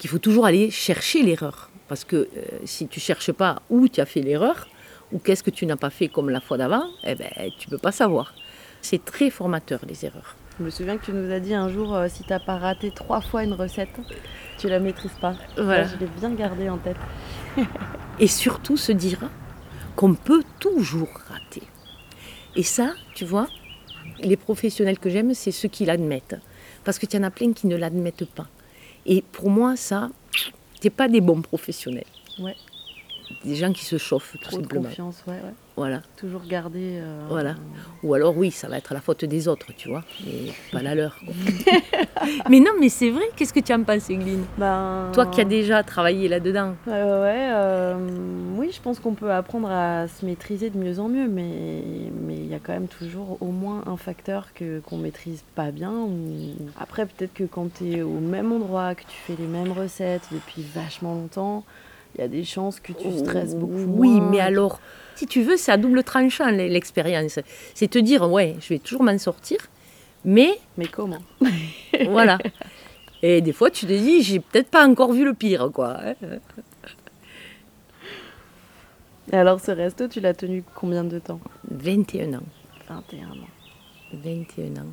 qu'il 0.00 0.10
faut 0.10 0.18
toujours 0.18 0.44
aller 0.44 0.72
chercher 0.72 1.22
l'erreur. 1.22 1.70
Parce 1.86 2.02
que 2.02 2.16
euh, 2.16 2.28
si 2.64 2.88
tu 2.88 2.98
cherches 2.98 3.30
pas 3.30 3.62
où 3.70 3.86
tu 3.86 4.00
as 4.00 4.06
fait 4.06 4.20
l'erreur, 4.20 4.66
ou 5.12 5.20
qu'est-ce 5.20 5.44
que 5.44 5.50
tu 5.50 5.66
n'as 5.66 5.76
pas 5.76 5.90
fait 5.90 6.08
comme 6.08 6.30
la 6.30 6.40
fois 6.40 6.56
d'avant, 6.56 6.82
eh 7.04 7.14
ben, 7.14 7.30
tu 7.60 7.68
ne 7.68 7.70
peux 7.70 7.78
pas 7.78 7.92
savoir. 7.92 8.34
C'est 8.80 9.04
très 9.04 9.30
formateur, 9.30 9.78
les 9.86 10.04
erreurs. 10.04 10.34
Je 10.58 10.64
me 10.64 10.70
souviens 10.70 10.98
que 10.98 11.04
tu 11.04 11.12
nous 11.12 11.32
as 11.32 11.40
dit 11.40 11.54
un 11.54 11.68
jour, 11.68 11.94
euh, 11.94 12.06
si 12.08 12.22
tu 12.22 12.30
n'as 12.30 12.38
pas 12.38 12.58
raté 12.58 12.92
trois 12.92 13.20
fois 13.20 13.42
une 13.42 13.54
recette, 13.54 13.90
tu 14.58 14.68
la 14.68 14.78
maîtrises 14.78 15.16
pas. 15.20 15.34
Voilà. 15.56 15.84
je 15.84 15.96
l'ai 15.96 16.06
bien 16.06 16.30
gardé 16.30 16.68
en 16.68 16.78
tête. 16.78 16.96
et 18.20 18.28
surtout 18.28 18.76
se 18.76 18.92
dire 18.92 19.18
qu'on 19.96 20.14
peut 20.14 20.44
toujours 20.60 21.10
rater. 21.28 21.62
Et 22.54 22.62
ça, 22.62 22.94
tu 23.16 23.24
vois, 23.24 23.48
les 24.20 24.36
professionnels 24.36 24.98
que 24.98 25.10
j'aime, 25.10 25.34
c'est 25.34 25.50
ceux 25.50 25.68
qui 25.68 25.84
l'admettent. 25.84 26.36
Parce 26.84 26.98
que 26.98 27.06
tu 27.06 27.16
y 27.16 27.20
en 27.20 27.24
as 27.24 27.30
plein 27.30 27.52
qui 27.52 27.66
ne 27.66 27.76
l'admettent 27.76 28.30
pas. 28.30 28.46
Et 29.06 29.22
pour 29.32 29.50
moi, 29.50 29.76
ça, 29.76 30.10
t'es 30.80 30.90
pas 30.90 31.08
des 31.08 31.20
bons 31.20 31.42
professionnels. 31.42 32.04
Ouais. 32.38 32.56
Des 33.44 33.56
gens 33.56 33.72
qui 33.72 33.84
se 33.84 33.98
chauffent, 33.98 34.32
tout 34.32 34.38
Trop 34.38 34.60
simplement. 34.60 34.82
De 34.82 34.88
confiance, 34.88 35.24
ouais, 35.26 35.34
ouais. 35.34 35.54
Voilà. 35.76 36.02
Toujours 36.16 36.42
garder. 36.46 37.00
Euh, 37.00 37.26
voilà. 37.28 37.56
Ou 38.04 38.14
alors, 38.14 38.36
oui, 38.36 38.52
ça 38.52 38.68
va 38.68 38.78
être 38.78 38.94
la 38.94 39.00
faute 39.00 39.24
des 39.24 39.48
autres, 39.48 39.66
tu 39.76 39.88
vois, 39.88 40.04
mais 40.24 40.52
pas 40.70 40.82
la 40.82 40.94
leur. 40.94 41.18
mais 42.50 42.60
non, 42.60 42.70
mais 42.78 42.88
c'est 42.88 43.10
vrai, 43.10 43.24
qu'est-ce 43.34 43.52
que 43.52 43.60
tu 43.60 43.72
en 43.72 43.82
penses, 43.82 44.08
Gline 44.08 44.44
ben... 44.56 45.10
Toi 45.12 45.26
qui 45.26 45.40
as 45.40 45.44
déjà 45.44 45.82
travaillé 45.82 46.28
là-dedans. 46.28 46.74
ouais, 46.86 47.50
euh, 47.52 47.96
oui, 48.56 48.70
je 48.72 48.80
pense 48.80 49.00
qu'on 49.00 49.14
peut 49.14 49.32
apprendre 49.32 49.68
à 49.68 50.06
se 50.06 50.24
maîtriser 50.24 50.70
de 50.70 50.78
mieux 50.78 51.00
en 51.00 51.08
mieux, 51.08 51.26
mais 51.26 51.82
il 52.28 52.46
y 52.46 52.54
a 52.54 52.60
quand 52.60 52.72
même 52.72 52.88
toujours 52.88 53.38
au 53.40 53.50
moins 53.50 53.82
un 53.86 53.96
facteur 53.96 54.52
que, 54.54 54.78
qu'on 54.80 54.98
maîtrise 54.98 55.42
pas 55.56 55.72
bien. 55.72 55.92
Ou... 55.92 56.54
Après, 56.78 57.06
peut-être 57.06 57.34
que 57.34 57.44
quand 57.44 57.74
tu 57.74 57.92
es 57.92 58.02
au 58.02 58.20
même 58.20 58.52
endroit, 58.52 58.94
que 58.94 59.02
tu 59.02 59.16
fais 59.26 59.34
les 59.36 59.48
mêmes 59.48 59.72
recettes 59.72 60.28
depuis 60.30 60.62
vachement 60.62 61.14
longtemps, 61.14 61.64
il 62.14 62.20
y 62.20 62.24
a 62.24 62.28
des 62.28 62.44
chances 62.44 62.78
que 62.78 62.92
tu 62.92 63.10
stresses 63.18 63.56
beaucoup. 63.56 63.84
Oui, 63.88 64.20
mais 64.20 64.38
alors 64.38 64.78
si 65.14 65.26
tu 65.26 65.42
veux, 65.42 65.56
c'est 65.56 65.72
à 65.72 65.76
double 65.76 66.02
tranchant 66.04 66.50
l'expérience. 66.50 67.38
C'est 67.74 67.88
te 67.88 67.98
dire, 67.98 68.30
ouais, 68.30 68.56
je 68.60 68.68
vais 68.68 68.78
toujours 68.78 69.02
m'en 69.02 69.18
sortir, 69.18 69.58
mais. 70.24 70.58
Mais 70.76 70.86
comment? 70.86 71.22
Voilà. 72.08 72.38
Et 73.22 73.40
des 73.40 73.52
fois, 73.52 73.70
tu 73.70 73.86
te 73.86 73.92
dis, 73.92 74.22
j'ai 74.22 74.40
peut-être 74.40 74.68
pas 74.68 74.86
encore 74.86 75.12
vu 75.12 75.24
le 75.24 75.34
pire, 75.34 75.70
quoi. 75.72 75.98
Et 79.32 79.36
alors, 79.36 79.60
ce 79.60 79.70
resto, 79.70 80.08
tu 80.08 80.20
l'as 80.20 80.34
tenu 80.34 80.62
combien 80.74 81.04
de 81.04 81.18
temps? 81.18 81.40
21 81.70 82.34
ans. 82.34 82.42
21 82.88 83.26
ans. 83.30 83.48
21 84.12 84.82
ans. 84.82 84.92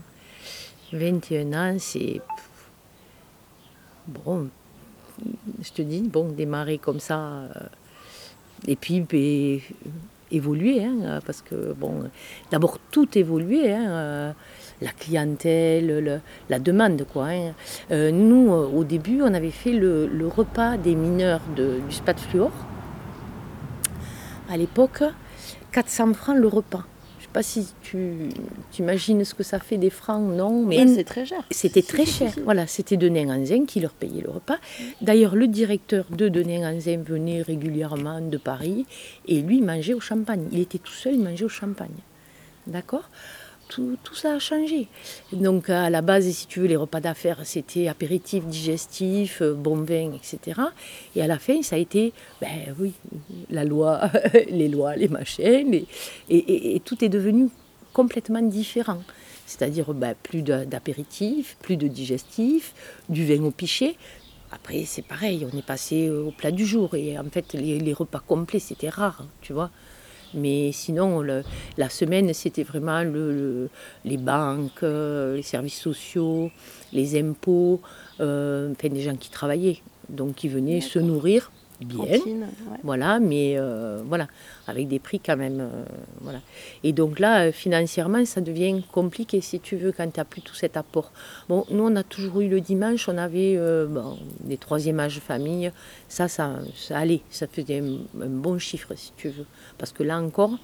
21 0.94 1.54
ans, 1.54 1.76
c'est. 1.80 2.22
Bon, 4.08 4.50
je 5.62 5.72
te 5.72 5.82
dis, 5.82 6.02
bon, 6.02 6.30
démarrer 6.30 6.78
comme 6.78 7.00
ça. 7.00 7.20
Euh, 7.20 7.50
et 8.68 8.76
puis, 8.76 9.02
ben, 9.02 9.60
évoluer, 10.32 10.84
hein, 10.84 11.20
parce 11.26 11.42
que, 11.42 11.74
bon, 11.74 12.04
d'abord 12.52 12.78
tout 12.92 13.18
évoluer, 13.18 13.72
hein, 13.72 13.90
euh, 13.90 14.32
la 14.82 14.92
clientèle, 14.92 16.22
la 16.50 16.60
demande, 16.60 17.06
quoi. 17.12 17.28
Hein. 17.28 17.54
Euh, 17.92 18.12
nous, 18.12 18.54
euh, 18.54 18.68
au 18.68 18.84
début, 18.84 19.22
on 19.22 19.34
avait 19.34 19.52
fait 19.52 19.74
le, 19.74 20.10
repas 20.28 20.78
des 20.78 20.96
mineurs 20.96 21.42
du 21.56 21.92
SPAT 21.94 22.16
Fluor. 22.16 22.52
À 24.50 24.58
l'époque, 24.58 25.04
400 25.72 26.14
francs 26.14 26.38
le 26.38 26.48
repas 26.48 26.84
pas 27.32 27.44
si 27.44 27.68
tu 27.82 28.30
imagines 28.80 29.24
ce 29.24 29.34
que 29.34 29.44
ça 29.44 29.60
fait 29.60 29.78
des 29.78 29.90
francs, 29.90 30.22
non. 30.22 30.66
Mais 30.66 30.86
c'est 30.88 31.04
très 31.04 31.26
cher. 31.26 31.44
C'était 31.52 31.82
très 31.82 32.06
cher. 32.06 32.34
Voilà, 32.44 32.68
c'était 32.68 32.98
Denain 32.98 33.30
Anzin 33.30 33.66
qui 33.66 33.80
leur 33.80 33.94
payait 33.94 34.22
le 34.22 34.30
repas. 34.30 34.58
D'ailleurs, 35.02 35.36
le 35.36 35.48
directeur 35.48 36.06
de 36.10 36.30
Denain 36.30 36.74
Anzin 36.74 37.02
venait 37.04 37.42
régulièrement 37.42 38.22
de 38.22 38.38
Paris 38.38 38.86
et 39.28 39.42
lui 39.42 39.62
mangeait 39.62 39.94
au 39.94 40.00
champagne. 40.00 40.48
Il 40.52 40.60
était 40.60 40.78
tout 40.78 40.94
seul, 40.94 41.16
il 41.16 41.22
mangeait 41.22 41.46
au 41.46 41.50
champagne. 41.50 41.90
D'accord? 42.68 43.10
Tout, 43.72 44.16
ça 44.16 44.34
a 44.34 44.40
changé. 44.40 44.88
Donc 45.32 45.70
à 45.70 45.90
la 45.90 46.02
base, 46.02 46.30
si 46.30 46.48
tu 46.48 46.60
veux, 46.60 46.68
les 46.68 46.76
repas 46.76 47.00
d'affaires, 47.00 47.40
c'était 47.46 47.88
apéritif, 47.88 48.46
digestif, 48.46 49.42
euh, 49.42 49.54
bon 49.54 49.78
vin, 49.78 50.12
etc. 50.14 50.60
Et 51.16 51.22
à 51.22 51.28
la 51.28 51.40
fin, 51.40 51.62
ça 51.62 51.78
a 51.78 51.80
été, 51.80 52.14
ben 52.42 52.76
oui, 52.80 52.94
la 53.50 53.64
loi, 53.64 54.10
les 54.50 54.68
lois, 54.68 54.96
les 54.96 55.08
machins, 55.08 55.86
et, 56.30 56.82
tout 56.84 57.04
est 57.04 57.10
devenu 57.10 57.50
complètement 57.94 58.42
différent. 58.42 59.02
C'est-à-dire 59.46 59.94
ben, 59.94 60.16
plus 60.22 60.42
d'apéritif, 60.42 61.58
plus 61.62 61.78
de 61.78 61.88
digestif, 61.88 62.74
du 63.10 63.26
vin 63.26 63.44
au 63.44 63.52
pichet. 63.52 63.96
Après, 64.52 64.84
c'est 64.86 65.02
pareil, 65.02 65.48
on 65.52 65.58
est 65.58 65.66
passé 65.66 66.10
au 66.10 66.32
plat 66.32 66.52
du 66.52 66.66
jour. 66.66 66.96
Et 66.96 67.18
en 67.18 67.30
fait, 67.30 67.54
les 67.54 67.94
repas 67.94 68.20
complets, 68.20 68.60
c'était 68.60 68.90
rare, 68.90 69.26
tu 69.42 69.54
vois. 69.54 69.72
Mais 70.34 70.72
sinon, 70.72 71.22
la 71.22 71.90
semaine, 71.90 72.34
c'était 72.34 72.64
vraiment 72.64 73.04
le, 73.04 73.70
les 74.06 74.18
banques, 74.18 74.84
euh, 74.84 75.36
les 75.36 75.42
services 75.42 75.80
sociaux, 75.80 76.52
les 76.94 77.20
impôts, 77.20 77.82
euh, 78.20 78.72
enfin 78.72 78.90
des 78.90 79.02
gens 79.02 79.16
qui 79.16 79.30
travaillaient, 79.30 79.80
donc 80.10 80.36
qui 80.36 80.48
venaient 80.48 80.82
se 80.82 81.00
nourrir 81.00 81.52
bien. 81.86 82.20
Voilà, 82.84 83.20
mais 83.20 83.56
euh, 83.58 84.02
voilà, 84.06 84.28
avec 84.68 84.88
des 84.88 85.00
prix 85.00 85.20
quand 85.20 85.38
même. 85.38 85.60
Euh, 85.60 85.84
voilà. 86.22 86.40
Et 86.84 86.94
donc 86.94 87.20
là, 87.20 87.46
euh, 87.46 87.52
financièrement, 87.52 88.26
ça 88.26 88.42
devient 88.42 88.82
compliqué 88.92 89.42
si 89.42 89.60
tu 89.60 89.76
veux 89.76 89.92
quand 89.92 90.10
tu 90.12 90.20
n'as 90.20 90.26
plus 90.26 90.42
tout 90.42 90.56
cet 90.56 90.78
apport. 90.78 91.12
Bon, 91.50 91.66
nous, 91.70 91.84
on 91.84 91.96
a 91.96 92.04
toujours 92.04 92.42
eu 92.42 92.50
le 92.50 92.62
dimanche, 92.62 93.08
on 93.10 93.18
avait 93.18 93.58
bon, 93.88 94.18
des 94.42 94.58
troisième 94.58 95.00
âge 95.00 95.20
famille. 95.20 95.72
Ça, 96.08 96.28
ça, 96.28 96.60
ça 96.76 96.98
allait, 96.98 97.22
ça 97.30 97.48
faisait 97.48 97.80
un, 97.80 98.26
bon 98.28 98.58
chiffre 98.58 98.94
si 98.96 99.12
tu 99.18 99.30
veux. 99.30 99.46
Parce 99.78 99.92
que 99.92 100.04
là 100.04 100.20
encore, 100.20 100.58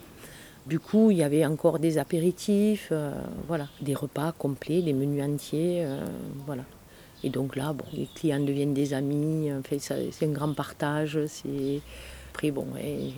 du 0.65 0.80
coup, 0.80 1.12
il 1.12 1.17
y 1.17 1.23
avait 1.23 1.45
encore 1.45 1.80
des 1.80 1.97
apéritifs, 1.97 2.91
voilà, 3.47 3.67
des 3.82 3.93
repas 3.93 4.34
complets, 4.34 4.82
des 4.82 4.93
menus 4.93 5.23
entiers, 5.23 5.86
voilà. 6.45 6.63
Et 7.23 7.30
donc 7.30 7.56
là, 7.56 7.73
bon, 7.73 7.86
les 7.93 8.08
clients 8.13 8.39
deviennent 8.39 8.73
des 8.73 8.93
amis, 8.93 9.49
c'est 9.80 10.25
un 10.25 10.32
grand 10.32 10.53
partage. 10.53 11.19
Après, 12.38 12.51
bon, 12.51 12.67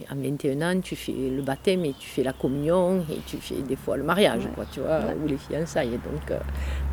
en 0.09 0.15
21 0.15 0.61
ans, 0.61 0.79
tu 0.79 0.95
fais 0.95 1.11
le 1.11 1.41
baptême 1.41 1.83
et 1.83 1.93
tu 1.99 2.07
fais 2.07 2.23
la 2.23 2.31
communion 2.31 3.03
et 3.11 3.19
tu 3.25 3.35
fais 3.35 3.55
des 3.55 3.75
fois 3.75 3.97
le 3.97 4.03
mariage, 4.03 4.47
quoi, 4.55 4.63
tu 4.71 4.79
vois, 4.79 5.01
ou 5.21 5.27
les 5.27 5.35
fiançailles. 5.35 5.89
Donc 5.89 6.31
euh, 6.31 6.39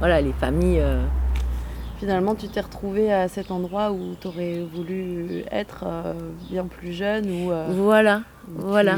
voilà, 0.00 0.20
les 0.20 0.32
familles, 0.32 0.80
euh, 0.80 1.04
Finalement, 2.00 2.34
tu 2.34 2.48
t'es 2.48 2.60
retrouvé 2.60 3.12
à 3.12 3.28
cet 3.28 3.52
endroit 3.52 3.92
où 3.92 4.16
tu 4.20 4.26
aurais 4.26 4.58
voulu 4.60 5.44
être 5.52 5.84
euh, 5.86 6.14
bien 6.50 6.66
plus 6.66 6.92
jeune 6.92 7.30
ou 7.30 7.52
voilà. 7.68 8.22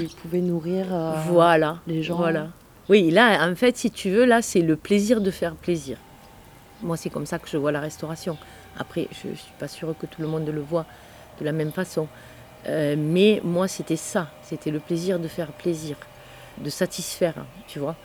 Tu 0.01 0.16
pouvais 0.16 0.40
nourrir 0.40 0.87
voilà, 1.27 1.81
les 1.87 2.03
gens. 2.03 2.16
Voilà. 2.16 2.49
Oui, 2.88 3.11
là, 3.11 3.47
en 3.47 3.55
fait, 3.55 3.77
si 3.77 3.90
tu 3.90 4.09
veux, 4.09 4.25
là, 4.25 4.40
c'est 4.40 4.62
le 4.62 4.75
plaisir 4.75 5.21
de 5.21 5.31
faire 5.31 5.55
plaisir. 5.55 5.99
Moi, 6.83 6.97
c'est 6.97 7.11
comme 7.11 7.27
ça 7.27 7.38
que 7.38 7.49
je 7.49 7.57
vois 7.57 7.73
la 7.73 7.81
restauration. 7.81 8.37
Après, 8.79 9.09
je 9.11 9.29
ne 9.29 9.35
suis 9.35 9.53
pas 9.59 9.69
sûre 9.69 9.95
que 9.99 10.07
tout 10.07 10.23
le 10.23 10.29
monde 10.29 10.49
le 10.49 10.61
voit 10.61 10.87
de 11.41 11.45
la 11.45 11.53
même 11.53 11.73
façon. 11.73 12.09
mais 12.67 13.41
moi, 13.45 13.69
c'était 13.69 13.97
ça. 13.97 14.31
C'était 14.43 14.71
le 14.71 14.81
plaisir 14.81 15.19
de 15.19 15.29
faire 15.29 15.49
plaisir, 15.53 15.97
de 16.59 16.71
satisfaire, 16.71 17.35
tu 17.67 17.79
vois. 17.79 17.97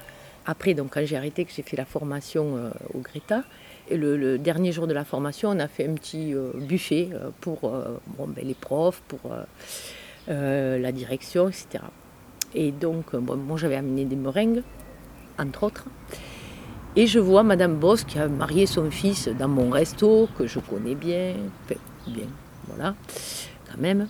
Après, 0.45 0.73
donc, 0.73 0.91
quand 0.91 1.05
j'ai 1.05 1.17
arrêté, 1.17 1.45
que 1.45 1.51
j'ai 1.55 1.63
fait 1.63 1.77
la 1.77 1.85
formation 1.85 2.71
au 2.93 2.99
Greta, 2.99 3.43
et 3.89 3.97
le, 3.97 4.37
dernier 4.37 4.71
jour 4.71 4.87
de 4.87 4.93
la 4.93 5.03
formation, 5.03 5.49
on 5.49 5.59
a 5.59 5.67
fait 5.67 5.87
un 5.87 5.93
petit 5.93 6.33
euh, 6.33 6.51
buffet 6.55 7.09
euh, 7.11 7.29
pour 7.41 7.65
euh, 7.65 7.99
ben, 8.17 8.43
les 8.43 8.53
profs, 8.53 9.01
pour 9.07 9.31
la 10.27 10.91
direction, 10.93 11.49
etc. 11.49 11.83
Et 12.55 12.71
donc, 12.71 13.13
moi 13.13 13.57
j'avais 13.57 13.75
amené 13.75 14.05
des 14.05 14.15
meringues, 14.15 14.61
entre 15.37 15.63
autres. 15.63 15.85
Et 16.95 17.07
je 17.07 17.19
vois 17.19 17.41
Madame 17.41 17.75
Boss 17.75 18.03
qui 18.03 18.19
a 18.19 18.27
marié 18.27 18.67
son 18.67 18.91
fils 18.91 19.27
dans 19.27 19.47
mon 19.47 19.71
resto, 19.71 20.29
que 20.37 20.45
je 20.45 20.59
connais 20.59 20.93
bien, 20.93 21.33
enfin, 21.65 21.79
bien, 22.07 22.27
voilà, 22.67 22.93
quand 23.69 23.79
même. 23.79 24.07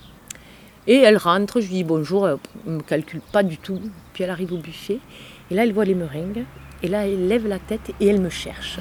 Et 0.85 0.97
elle 0.97 1.15
rentre, 1.15 1.61
je 1.61 1.67
lui 1.67 1.75
dis 1.75 1.83
bonjour, 1.85 2.27
elle 2.27 2.37
ne 2.65 2.75
me 2.77 2.81
calcule 2.81 3.21
pas 3.31 3.41
du 3.41 3.57
tout. 3.57 3.79
Puis 4.11 4.25
elle 4.25 4.29
arrive 4.29 4.51
au 4.51 4.57
buffet, 4.57 4.99
et 5.49 5.55
là 5.55 5.63
elle 5.63 5.71
voit 5.71 5.85
les 5.85 5.95
meringues, 5.95 6.43
et 6.81 6.89
là 6.89 7.07
elle 7.07 7.29
lève 7.29 7.47
la 7.47 7.59
tête 7.59 7.91
et 8.01 8.07
elle 8.07 8.19
me 8.19 8.29
cherche. 8.29 8.79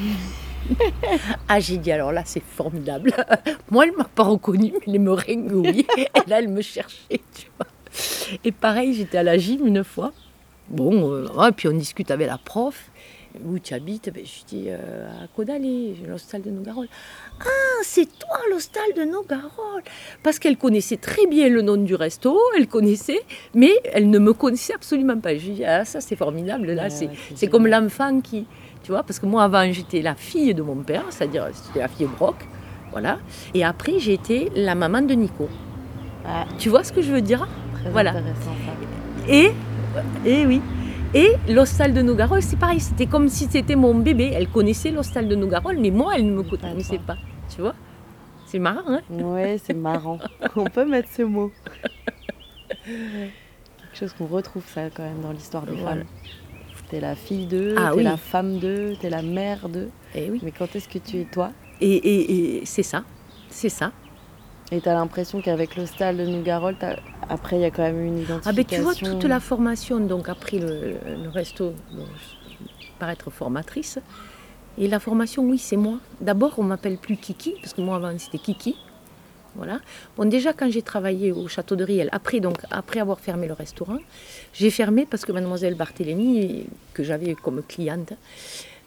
ah, 1.49 1.61
j'ai 1.61 1.77
dit, 1.77 1.93
alors 1.93 2.13
là, 2.13 2.23
c'est 2.25 2.43
formidable. 2.43 3.13
Moi, 3.71 3.85
elle 3.85 3.93
ne 3.93 3.97
m'a 3.97 4.05
pas 4.05 4.23
reconnue, 4.23 4.73
mais 4.87 4.93
les 4.93 4.99
meringues, 4.99 5.53
oui. 5.53 5.87
Et 5.99 6.31
là, 6.31 6.39
elle 6.39 6.49
me 6.49 6.63
cherchait, 6.63 7.21
tu 7.35 7.49
vois. 7.57 7.67
Et 8.45 8.53
pareil, 8.53 8.95
j'étais 8.95 9.19
à 9.19 9.23
la 9.23 9.39
gym 9.39 9.67
une 9.67 9.83
fois. 9.83 10.13
Bon, 10.69 11.13
euh, 11.13 11.51
puis 11.51 11.69
on 11.69 11.73
discute 11.73 12.11
avec 12.11 12.29
la 12.29 12.39
prof. 12.39 12.92
Où 13.47 13.59
tu 13.59 13.73
habites 13.73 14.11
ben, 14.13 14.25
Je 14.25 14.45
dis 14.47 14.67
euh, 14.69 15.07
à 15.25 15.27
Codalé, 15.35 15.95
l'hostal 16.07 16.43
de 16.43 16.51
Nogarol. 16.51 16.87
Ah, 17.41 17.81
c'est 17.83 18.07
toi 18.19 18.39
l'hostal 18.51 18.85
de 18.97 19.05
Nogarol 19.05 19.83
Parce 20.23 20.39
qu'elle 20.39 20.59
connaissait 20.59 20.99
très 20.99 21.27
bien 21.27 21.49
le 21.49 21.63
nom 21.63 21.77
du 21.77 21.95
resto, 21.95 22.39
elle 22.57 22.69
connaissait, 22.69 23.21
mais 23.55 23.73
elle 23.93 24.11
ne 24.11 24.19
me 24.19 24.33
connaissait 24.35 24.75
absolument 24.75 25.19
pas. 25.19 25.35
Je 25.37 25.51
dis, 25.51 25.65
ah, 25.65 25.85
ça 25.85 26.01
c'est 26.01 26.17
formidable, 26.17 26.73
là, 26.73 26.89
c'est 26.91 27.49
comme 27.49 27.67
l'enfant 27.67 28.21
qui, 28.21 28.47
tu 28.83 28.91
vois, 28.93 29.03
parce 29.03 29.19
que 29.19 29.27
moi 29.27 29.45
avant 29.45 29.71
j'étais 29.73 30.03
la 30.03 30.15
fille 30.15 30.55
de 30.55 30.63
mon 30.63 30.77
père, 30.77 31.05
c'est-à-dire 31.11 31.49
c'était 31.55 31.81
la 31.81 31.89
fille 31.89 32.09
Brock, 32.19 32.37
voilà. 32.91 33.19
Et 33.55 33.65
après 33.65 33.99
j'étais 33.99 34.51
la 34.55 34.75
maman 34.75 35.01
de 35.03 35.15
Nico. 35.15 35.49
Ah. 36.27 36.45
Tu 36.59 36.69
vois 36.69 36.85
ce 36.85 36.93
que 36.93 37.01
je 37.01 37.11
veux 37.11 37.23
dire? 37.23 37.49
Très 37.81 37.91
voilà. 37.91 38.11
Intéressant, 38.11 38.55
Et, 39.29 39.53
et 40.25 40.47
oui. 40.47 40.61
Et 41.15 41.33
l'hostal 41.49 41.93
de 41.93 42.03
Nogarol, 42.03 42.43
c'est 42.43 42.59
pareil, 42.59 42.81
c'était 42.81 43.07
comme 43.07 43.29
si 43.29 43.45
c'était 43.45 43.77
mon 43.77 43.95
bébé. 43.95 44.33
Elle 44.35 44.49
connaissait 44.49 44.91
l'hostal 44.91 45.29
de 45.29 45.35
Nogarol, 45.35 45.79
mais 45.79 45.91
moi, 45.91 46.15
elle 46.17 46.27
ne 46.27 46.33
me 46.33 46.43
connaissait 46.43 46.99
pas. 46.99 47.17
Tu 47.55 47.61
vois 47.61 47.75
C'est 48.47 48.59
marrant, 48.59 48.83
hein 48.87 49.01
Oui, 49.11 49.59
c'est 49.63 49.75
marrant. 49.75 50.19
On 50.57 50.65
peut 50.65 50.87
mettre 50.87 51.09
ce 51.11 51.23
mot. 51.23 51.53
Quelque 52.85 53.99
chose 53.99 54.13
qu'on 54.15 54.27
retrouve 54.27 54.65
ça 54.67 54.89
quand 54.89 55.03
même 55.03 55.21
dans 55.21 55.33
l'histoire 55.33 55.67
des 55.67 55.77
femmes 55.77 56.05
t'es 56.93 57.01
la 57.01 57.15
fille 57.15 57.47
d'eux, 57.47 57.75
ah, 57.79 57.93
t'es 57.95 58.03
la 58.03 58.19
femme 58.19 58.59
d'eux, 58.59 58.95
t'es 59.01 59.09
la 59.09 59.23
mère 59.23 59.71
d'eux. 59.71 59.89
Et 60.15 60.27
eh 60.27 60.31
oui. 60.31 60.41
Mais 60.43 60.53
quand 60.53 60.77
est-ce 60.77 60.89
que 60.91 60.99
tu 60.99 61.21
es 61.21 61.25
toi? 61.25 61.51
Et, 61.81 62.61
c'est 62.67 62.83
ça, 62.83 63.03
c'est 63.49 63.71
ça. 63.71 63.93
Et 64.73 64.81
tu 64.81 64.89
as 64.89 64.95
l'impression 64.95 65.43
qu'avec 65.43 65.77
le 65.77 65.85
style 65.85 66.17
de 66.17 66.25
Nougarol, 66.25 66.75
après, 67.29 67.57
il 67.57 67.63
y 67.63 67.65
a 67.67 67.71
quand 67.71 67.83
même 67.83 68.03
une 68.03 68.21
identification. 68.21 68.51
Ah 68.51 68.53
ben 68.53 68.65
tu 68.65 68.81
vois, 68.81 68.95
toute 68.95 69.25
la 69.25 69.39
formation, 69.39 70.01
donc 70.01 70.31
après 70.31 70.59
le, 70.59 70.97
resto, 71.29 71.75
par 72.99 73.11
être 73.11 73.29
formatrice. 73.29 73.99
Et 74.79 74.89
la 74.89 74.99
formation, 74.99 75.43
oui, 75.43 75.59
c'est 75.59 75.77
moi. 75.77 75.99
D'abord, 76.23 76.55
on 76.57 76.63
m'appelle 76.63 76.97
plus 76.97 77.19
Kiki, 77.19 77.55
parce 77.61 77.75
que 77.75 77.83
moi 77.83 77.97
avant 77.97 78.19
c'était 78.19 78.39
Kiki. 78.39 78.75
Voilà. 79.57 79.81
Bon, 80.17 80.27
déjà, 80.27 80.55
quand 80.55 80.71
j'ai 80.71 80.81
travaillé 80.81 81.33
au 81.33 81.49
château 81.49 81.77
de 81.77 81.85
Riel, 81.85 82.09
après, 82.11 82.41
donc, 82.41 82.57
après 82.71 83.01
avoir 83.01 83.21
fermé 83.21 83.47
le 83.47 83.53
restaurant, 83.53 83.99
j'ai 84.55 84.71
fermé 84.71 85.05
parce 85.05 85.27
que 85.27 85.33
mademoiselle 85.33 85.75
Barthélémy, 85.75 86.65
que 86.95 87.03
j'avais 87.03 87.35
comme 87.35 87.63
cliente, 87.63 88.15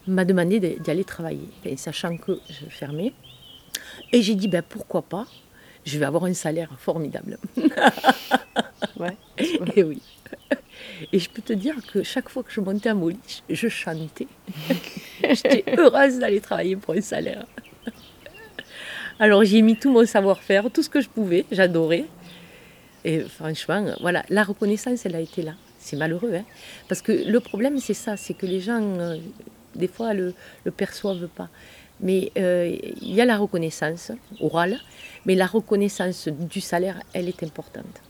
m'a 0.07 0.25
demandé 0.25 0.59
d'y 0.59 0.89
aller 0.89 1.03
travailler, 1.03 1.47
sachant 1.77 2.17
que 2.17 2.39
je 2.49 2.65
fermais. 2.71 3.13
Et 4.11 4.23
j'ai 4.23 4.33
dit, 4.33 4.47
ben, 4.47 4.63
pourquoi 4.67 5.03
pas 5.03 5.27
Je 5.85 5.99
vais 5.99 6.05
avoir 6.05 6.25
un 6.25 6.33
salaire 6.33 6.69
formidable. 6.79 7.37
ouais, 8.99 9.17
Et 9.75 9.83
oui. 9.83 10.01
Et 11.13 11.19
je 11.19 11.29
peux 11.29 11.41
te 11.41 11.53
dire 11.53 11.75
que 11.91 12.03
chaque 12.03 12.29
fois 12.29 12.43
que 12.43 12.51
je 12.51 12.59
montais 12.59 12.89
à 12.89 12.93
Molich, 12.93 13.43
je 13.49 13.67
chantais. 13.67 14.27
J'étais 15.23 15.63
heureuse 15.77 16.19
d'aller 16.19 16.41
travailler 16.41 16.75
pour 16.75 16.95
un 16.95 17.01
salaire. 17.01 17.45
Alors 19.19 19.43
j'ai 19.43 19.61
mis 19.61 19.77
tout 19.77 19.91
mon 19.91 20.05
savoir-faire, 20.05 20.69
tout 20.71 20.83
ce 20.83 20.89
que 20.89 21.01
je 21.01 21.07
pouvais, 21.09 21.45
j'adorais. 21.51 22.05
Et 23.03 23.19
franchement, 23.21 23.93
voilà, 24.01 24.25
la 24.29 24.43
reconnaissance, 24.43 25.05
elle 25.05 25.15
a 25.15 25.21
été 25.21 25.41
là. 25.41 25.53
C'est 25.77 25.95
malheureux, 25.95 26.33
hein 26.33 26.43
parce 26.89 27.01
que 27.01 27.11
le 27.11 27.39
problème, 27.39 27.77
c'est 27.77 27.93
ça, 27.93 28.17
c'est 28.17 28.33
que 28.33 28.47
les 28.47 28.59
gens, 28.59 28.81
euh, 28.81 29.17
des 29.75 29.87
fois, 29.87 30.13
le, 30.15 30.33
le 30.63 30.71
perçoivent 30.71 31.27
pas. 31.27 31.49
Mais 32.01 32.31
euh, 32.37 32.75
il 33.01 33.13
y 33.13 33.21
a 33.21 33.25
la 33.25 33.37
reconnaissance 33.37 34.11
orale, 34.41 34.77
mais 35.25 35.35
la 35.35 35.45
reconnaissance 35.45 36.27
du 36.27 36.61
salaire, 36.61 36.99
elle 37.13 37.29
est 37.29 37.41
importante. 37.43 38.01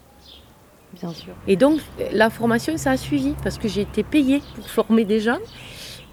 Bien 1.00 1.13
sûr. 1.13 1.34
Et 1.48 1.56
donc, 1.56 1.82
la 2.12 2.30
formation, 2.30 2.78
ça 2.78 2.91
a 2.91 2.98
suivi, 2.98 3.36
parce 3.43 3.58
que 3.58 3.67
j'ai 3.67 3.82
été 3.82 4.04
payée 4.04 4.41
pour 4.56 4.67
former 4.69 5.06
des 5.06 5.19
gens. 5.19 5.39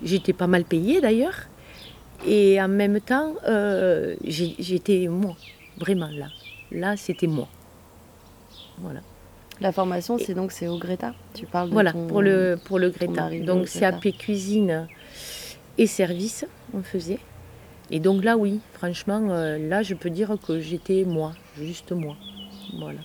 J'étais 0.02 0.32
pas 0.32 0.46
mal 0.46 0.64
payée 0.64 1.00
d'ailleurs. 1.00 1.48
Et 2.26 2.60
en 2.60 2.68
même 2.68 3.00
temps, 3.00 3.34
euh, 3.46 4.16
j'étais 4.24 5.08
moi, 5.08 5.36
vraiment 5.78 6.08
là. 6.08 6.26
Là, 6.70 6.96
c'était 6.96 7.26
moi. 7.26 7.48
Voilà. 8.78 9.00
La 9.60 9.70
formation, 9.70 10.18
c'est 10.18 10.34
donc 10.34 10.50
c'est 10.50 10.66
au 10.66 10.78
Greta. 10.78 11.14
Tu 11.34 11.46
parles 11.46 11.68
de 11.68 11.72
voilà 11.72 11.92
pour 11.92 12.20
le 12.20 12.58
pour 12.64 12.78
le 12.80 12.90
Greta. 12.90 13.30
Donc 13.40 13.68
c'est 13.68 13.84
appelé 13.84 14.12
cuisine 14.12 14.88
et 15.78 15.86
service, 15.86 16.44
on 16.74 16.82
faisait. 16.82 17.18
Et 17.92 18.00
donc 18.00 18.24
là, 18.24 18.38
oui, 18.38 18.60
franchement, 18.72 19.20
euh, 19.28 19.58
là, 19.58 19.82
je 19.82 19.94
peux 19.94 20.08
dire 20.08 20.34
que 20.44 20.58
j'étais 20.58 21.04
moi, 21.04 21.34
juste 21.60 21.92
moi. 21.92 22.16
Voilà. 22.78 23.00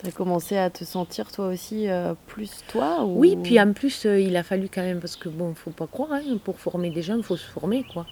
Tu 0.00 0.08
as 0.08 0.10
commencé 0.10 0.56
à 0.56 0.70
te 0.70 0.84
sentir 0.84 1.30
toi 1.30 1.48
aussi 1.48 1.86
euh, 1.88 2.14
plus 2.26 2.50
toi 2.66 3.04
Oui, 3.04 3.36
puis 3.36 3.60
en 3.60 3.74
plus, 3.74 4.04
il 4.04 4.34
a 4.38 4.42
fallu 4.42 4.70
quand 4.72 4.80
même, 4.80 5.00
parce 5.00 5.16
que 5.16 5.28
bon, 5.28 5.54
faut 5.54 5.70
pas 5.70 5.86
croire, 5.86 6.12
hein, 6.12 6.38
pour 6.42 6.58
former 6.58 6.90
des 6.90 7.02
gens, 7.02 7.18
il 7.18 7.22
faut 7.22 7.36
se 7.36 7.46
former, 7.46 7.84
quoi. 7.92 8.06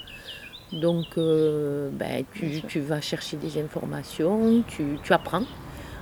Donc, 0.74 1.06
euh, 1.16 1.88
ben, 1.90 2.24
tu, 2.68 2.80
vas 2.80 3.00
chercher 3.00 3.38
des 3.38 3.58
informations, 3.58 4.62
tu, 4.68 4.98
apprends 5.08 5.44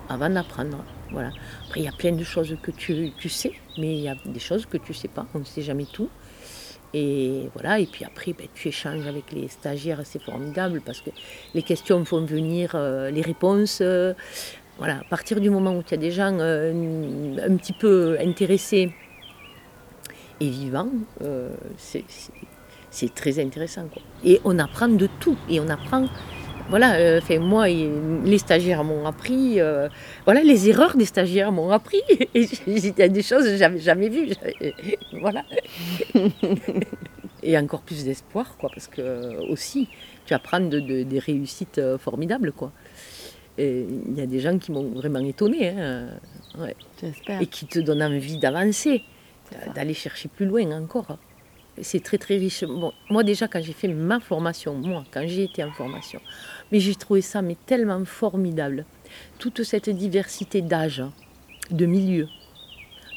avant 0.08 0.28
d'apprendre. 0.28 0.84
Voilà. 1.12 1.30
Après, 1.66 1.80
il 1.80 1.84
y 1.84 1.88
a 1.88 1.92
plein 1.92 2.12
de 2.12 2.24
choses 2.24 2.56
que 2.60 2.72
tu, 2.72 3.28
sais, 3.28 3.52
mais 3.78 3.94
il 3.94 4.00
y 4.00 4.08
a 4.08 4.16
des 4.26 4.40
choses 4.40 4.66
que 4.66 4.78
tu 4.78 4.90
ne 4.90 4.96
sais 4.96 5.08
pas. 5.08 5.26
On 5.34 5.38
ne 5.38 5.44
sait 5.44 5.62
jamais 5.62 5.86
tout. 5.86 6.10
Et 6.94 7.48
voilà, 7.52 7.78
et 7.78 7.86
puis 7.86 8.04
après, 8.04 8.32
ben, 8.32 8.46
tu 8.54 8.68
échanges 8.68 9.06
avec 9.06 9.32
les 9.32 9.48
stagiaires, 9.48 10.00
c'est 10.04 10.22
formidable 10.22 10.80
parce 10.84 11.00
que 11.00 11.10
les 11.54 11.62
questions 11.62 12.04
font 12.04 12.24
venir 12.24 12.72
euh, 12.74 13.10
les 13.10 13.20
réponses. 13.20 13.80
Euh, 13.82 14.14
voilà, 14.78 14.98
à 15.00 15.04
partir 15.04 15.40
du 15.40 15.50
moment 15.50 15.76
où 15.76 15.82
tu 15.82 15.94
as 15.94 15.98
des 15.98 16.12
gens 16.12 16.38
un 16.38 17.56
petit 17.56 17.72
peu 17.72 18.16
intéressés 18.20 18.92
et 20.40 20.48
vivants, 20.48 20.90
c'est 21.76 23.14
très 23.14 23.40
intéressant. 23.40 23.88
Et 24.24 24.40
on 24.44 24.56
apprend 24.60 24.86
de 24.88 25.08
tout. 25.18 25.36
Et 25.50 25.58
on 25.58 25.68
apprend. 25.68 26.06
Voilà, 26.70 26.96
euh, 26.96 27.20
moi, 27.40 27.66
les 27.66 28.38
stagiaires 28.38 28.84
m'ont 28.84 29.06
appris. 29.06 29.58
Euh, 29.58 29.88
voilà, 30.26 30.42
les 30.42 30.68
erreurs 30.68 30.96
des 30.96 31.06
stagiaires 31.06 31.50
m'ont 31.50 31.70
appris. 31.70 32.02
Et 32.34 32.46
il 32.66 32.98
y 32.98 33.02
a 33.02 33.08
des 33.08 33.22
choses 33.22 33.44
que 33.44 33.54
je 33.54 33.60
n'avais 33.60 33.78
jamais 33.78 34.08
vues. 34.08 34.28
Voilà. 35.20 35.44
et 37.42 37.58
encore 37.58 37.80
plus 37.80 38.04
d'espoir, 38.04 38.56
quoi, 38.58 38.70
parce 38.72 38.86
que 38.86 39.50
aussi, 39.50 39.88
tu 40.26 40.34
apprends 40.34 40.60
de, 40.60 40.78
des 40.80 41.18
réussites 41.18 41.78
euh, 41.78 41.98
formidables, 41.98 42.52
quoi. 42.52 42.70
Et 43.56 43.84
il 44.06 44.16
y 44.16 44.20
a 44.20 44.26
des 44.26 44.38
gens 44.38 44.58
qui 44.58 44.70
m'ont 44.70 44.90
vraiment 44.90 45.20
étonné. 45.20 45.70
Hein. 45.70 46.08
Et 47.40 47.46
qui 47.46 47.66
te 47.66 47.78
donnent 47.78 48.02
envie 48.02 48.38
d'avancer, 48.38 49.02
d'aller 49.74 49.94
chercher 49.94 50.28
plus 50.28 50.46
loin 50.46 50.70
encore 50.70 51.18
c'est 51.82 52.02
très 52.02 52.18
très 52.18 52.36
riche. 52.36 52.64
Bon, 52.64 52.92
moi 53.10 53.22
déjà 53.22 53.48
quand 53.48 53.62
j'ai 53.62 53.72
fait 53.72 53.88
ma 53.88 54.20
formation, 54.20 54.74
moi 54.74 55.04
quand 55.10 55.24
j'ai 55.26 55.44
été 55.44 55.62
en 55.64 55.70
formation, 55.72 56.20
mais 56.72 56.80
j'ai 56.80 56.94
trouvé 56.94 57.20
ça 57.20 57.42
tellement 57.66 58.04
formidable. 58.04 58.84
Toute 59.38 59.62
cette 59.62 59.90
diversité 59.90 60.62
d'âge, 60.62 61.02
de 61.70 61.86
milieux, 61.86 62.28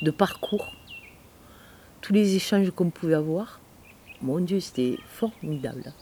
de 0.02 0.12
parcours, 0.12 0.74
tous 2.02 2.14
les 2.14 2.36
échanges 2.36 2.72
qu'on 2.72 2.90
pouvait 2.90 3.14
avoir, 3.14 3.60
mon 4.22 4.40
Dieu, 4.40 4.60
c'était 4.60 4.98
formidable. 5.06 5.94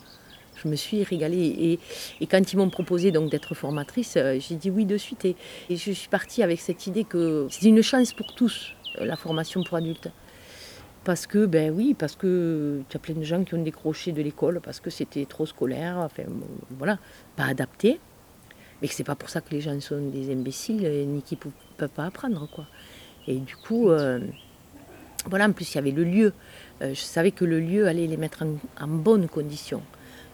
je 0.62 0.68
me 0.68 0.76
suis 0.76 1.04
régalée. 1.04 1.80
Et, 2.20 2.28
quand 2.28 2.52
ils 2.52 2.58
m'ont 2.58 2.70
proposé 2.70 3.12
donc 3.12 3.32
d'être 3.32 3.56
formatrice, 3.56 4.16
euh, 4.18 4.38
j'ai 4.40 4.56
dit 4.56 4.70
oui 4.70 4.86
de 4.86 4.98
suite. 4.98 5.26
Et, 5.26 5.36
je 5.70 5.92
suis 5.92 6.10
partie 6.10 6.44
avec 6.44 6.60
cette 6.60 6.86
idée 6.88 7.06
que 7.06 7.48
c'est 7.50 7.66
une 7.68 7.82
chance 7.82 8.14
pour 8.14 8.34
tous, 8.34 8.74
euh, 9.00 9.06
la 9.06 9.16
formation 9.16 9.64
pour 9.64 9.78
adultes. 9.78 10.10
Parce 11.04 11.28
que, 11.28 11.46
ben 11.46 11.72
oui, 11.72 11.96
parce 11.98 12.16
que 12.16 12.82
tu 12.90 12.98
as 12.98 13.00
plein 13.00 13.16
de 13.16 13.24
gens 13.24 13.44
qui 13.44 13.56
ont 13.56 13.64
décroché 13.64 14.12
de 14.12 14.22
l'école 14.22 14.60
parce 14.62 14.80
que 14.80 14.90
c'était 14.90 15.26
trop 15.26 15.46
scolaire, 15.46 15.98
enfin 15.98 16.24
voilà, 16.78 17.00
pas 17.36 17.46
adapté. 17.46 18.00
Mais 18.82 18.88
c'est 18.88 19.04
pas 19.04 19.16
pour 19.16 19.30
ça 19.30 19.42
que 19.42 19.52
les 19.52 19.62
gens 19.62 19.80
sont 19.82 20.10
des 20.10 20.32
imbéciles 20.32 20.88
ni 21.08 21.22
qu'ils 21.22 21.38
ne 21.46 21.52
peuvent 21.78 21.90
pas 21.90 22.06
apprendre, 22.06 22.48
quoi. 22.50 22.66
Et 23.28 23.38
du 23.38 23.56
coup, 23.56 23.90
euh, 23.90 24.20
voilà, 25.26 25.46
en 25.46 25.52
plus 25.52 25.74
il 25.74 25.76
y 25.76 25.78
avait 25.80 25.92
le 25.92 26.04
lieu. 26.04 26.34
je 26.82 26.94
savais 26.94 27.32
que 27.32 27.46
le 27.46 27.60
lieu 27.60 27.88
allait 27.88 28.08
les 28.08 28.18
mettre 28.18 28.44
en, 28.44 28.56
en 28.84 28.88
bonne 28.88 29.28
condition 29.28 29.82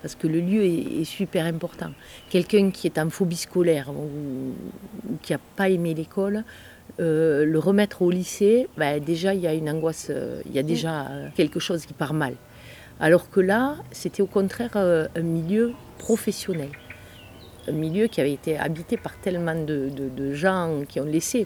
parce 0.06 0.13
que 0.13 0.28
le 0.28 0.39
lieu 0.39 0.63
est, 0.63 1.04
super 1.04 1.47
important. 1.47 1.89
Quelqu'un 2.30 2.69
qui 2.69 2.86
est 2.86 2.99
en 2.99 3.10
phobie 3.10 3.38
scolaire 3.38 3.89
ou, 3.89 4.54
qui 5.23 5.34
n'a 5.34 5.39
pas 5.56 5.67
aimé 5.67 5.95
l'école, 5.95 6.43
euh, 7.00 7.45
le 7.45 7.60
remettre 7.60 8.02
au 8.02 8.10
lycée, 8.10 8.67
ben, 8.78 9.04
déjà 9.04 9.34
il 9.34 9.41
y 9.41 9.48
a 9.48 9.54
une 9.54 9.69
angoisse, 9.69 10.08
euh, 10.10 10.41
il 10.45 10.54
y 10.54 10.60
a 10.60 10.63
déjà 10.63 11.08
euh, 11.08 11.28
quelque 11.36 11.60
chose 11.60 11.86
qui 11.86 11.93
part 11.93 12.13
mal. 12.13 12.36
Alors 13.00 13.30
que 13.30 13.41
là, 13.41 13.76
c'était 13.91 14.21
au 14.21 14.28
contraire 14.28 14.78
un 14.78 15.21
milieu 15.21 15.74
professionnel. 15.98 16.69
Un 17.67 17.74
milieu 17.74 18.08
qui 18.08 18.21
avait 18.21 18.32
été 18.32 18.58
habité 18.58 18.95
par 18.95 19.17
tellement 19.17 19.56
de, 19.56 20.34
gens 20.34 20.84
qui 20.88 21.02
ont 21.02 21.06
laissé. 21.06 21.45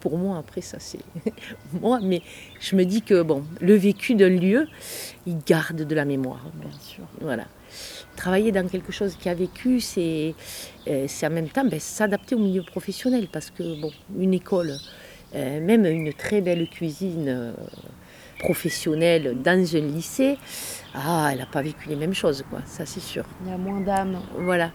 pour 0.00 0.18
moi, 0.18 0.36
après, 0.36 0.60
ça 0.60 0.76
c'est 0.78 0.98
moi, 1.80 2.00
mais 2.02 2.20
je 2.60 2.76
me 2.76 2.84
dis 2.84 3.00
que 3.00 3.22
bon, 3.22 3.44
le 3.62 3.74
vécu 3.74 4.14
d'un 4.14 4.28
lieu, 4.28 4.68
il 5.24 5.38
garde 5.46 5.82
de 5.82 5.94
la 5.94 6.04
mémoire. 6.04 6.44
Bien 6.54 6.78
sûr. 6.78 7.04
Voilà 7.22 7.46
travailler 8.16 8.52
dans 8.52 8.66
quelque 8.68 8.92
chose 8.92 9.16
qui 9.18 9.28
a 9.28 9.34
vécu, 9.34 9.80
c'est 9.80 10.34
euh, 10.88 11.06
en 11.22 11.30
même 11.30 11.48
temps 11.48 11.64
ben, 11.64 11.80
s'adapter 11.80 12.34
au 12.34 12.38
milieu 12.38 12.62
professionnel. 12.62 13.28
Parce 13.32 13.50
que, 13.50 13.80
bon, 13.80 13.90
une 14.18 14.34
école, 14.34 14.76
euh, 15.34 15.60
même 15.60 15.84
une 15.86 16.12
très 16.12 16.40
belle 16.40 16.68
cuisine 16.68 17.28
euh, 17.28 17.52
professionnelle 18.38 19.36
dans 19.42 19.76
un 19.76 19.80
lycée, 19.80 20.36
ah, 20.94 21.30
elle 21.32 21.38
n'a 21.38 21.46
pas 21.46 21.62
vécu 21.62 21.88
les 21.88 21.96
mêmes 21.96 22.14
choses, 22.14 22.44
quoi, 22.50 22.60
ça 22.66 22.84
c'est 22.86 23.00
sûr. 23.00 23.24
Il 23.44 23.50
y 23.50 23.54
a 23.54 23.58
moins 23.58 23.80
d'âme. 23.80 24.20
Voilà. 24.38 24.70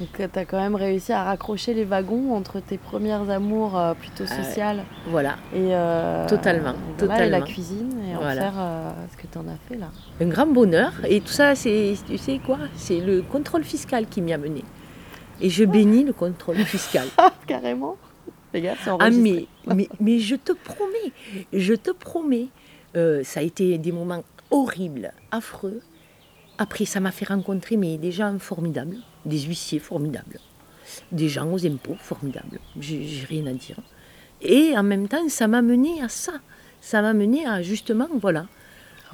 Donc 0.00 0.30
tu 0.32 0.38
as 0.38 0.44
quand 0.44 0.60
même 0.60 0.76
réussi 0.76 1.12
à 1.12 1.24
raccrocher 1.24 1.74
les 1.74 1.84
wagons 1.84 2.32
entre 2.32 2.60
tes 2.60 2.78
premières 2.78 3.28
amours 3.30 3.76
euh, 3.76 3.94
plutôt 3.94 4.24
ah 4.30 4.44
sociales. 4.44 4.84
voilà. 5.08 5.36
Et 5.52 5.74
euh, 5.74 6.28
totalement, 6.28 6.74
totalement. 6.96 7.38
la 7.38 7.40
cuisine 7.40 7.92
et 8.08 8.14
en 8.14 8.20
faire 8.20 8.54
euh, 8.56 8.90
ce 9.10 9.16
que 9.16 9.26
tu 9.26 9.38
en 9.38 9.48
as 9.48 9.56
fait 9.68 9.76
là. 9.76 9.90
Un 10.20 10.28
grand 10.28 10.46
bonheur. 10.46 10.92
Et 11.08 11.20
tout 11.20 11.32
ça, 11.32 11.56
c'est, 11.56 11.94
tu 12.06 12.16
sais 12.16 12.38
quoi? 12.38 12.58
C'est 12.76 13.00
le 13.00 13.22
contrôle 13.22 13.64
fiscal 13.64 14.06
qui 14.06 14.22
m'y 14.22 14.32
a 14.32 14.38
mené. 14.38 14.62
Et 15.40 15.50
je 15.50 15.64
bénis 15.64 16.04
le 16.04 16.12
contrôle 16.12 16.58
fiscal. 16.58 17.08
Carrément. 17.46 17.96
ah, 18.54 19.10
mais, 19.10 19.46
mais, 19.66 19.88
mais, 19.98 20.20
je 20.20 20.36
te 20.36 20.52
promets, 20.52 21.12
je 21.52 21.74
te 21.74 21.90
promets, 21.90 22.48
ça 22.94 23.40
a 23.40 23.42
été 23.42 23.78
des 23.78 23.92
moments 23.92 24.22
horribles, 24.52 25.12
affreux. 25.32 25.80
Après, 26.58 26.84
ça 26.84 27.00
m'a 27.00 27.12
fait 27.12 27.26
rencontrer 27.26 27.76
mais 27.76 27.98
des 27.98 28.12
gens 28.12 28.38
formidables 28.38 28.98
des 29.28 29.40
huissiers 29.42 29.78
formidables, 29.78 30.40
des 31.12 31.28
gens 31.28 31.52
aux 31.52 31.64
impôts 31.66 31.96
formidables, 32.00 32.58
j'ai 32.80 33.24
rien 33.28 33.46
à 33.46 33.52
dire. 33.52 33.76
Et 34.40 34.76
en 34.76 34.82
même 34.82 35.08
temps, 35.08 35.28
ça 35.28 35.46
m'a 35.46 35.62
mené 35.62 36.02
à 36.02 36.08
ça. 36.08 36.32
Ça 36.80 37.02
m'a 37.02 37.12
mené 37.12 37.46
à 37.46 37.62
justement, 37.62 38.08
voilà, 38.20 38.46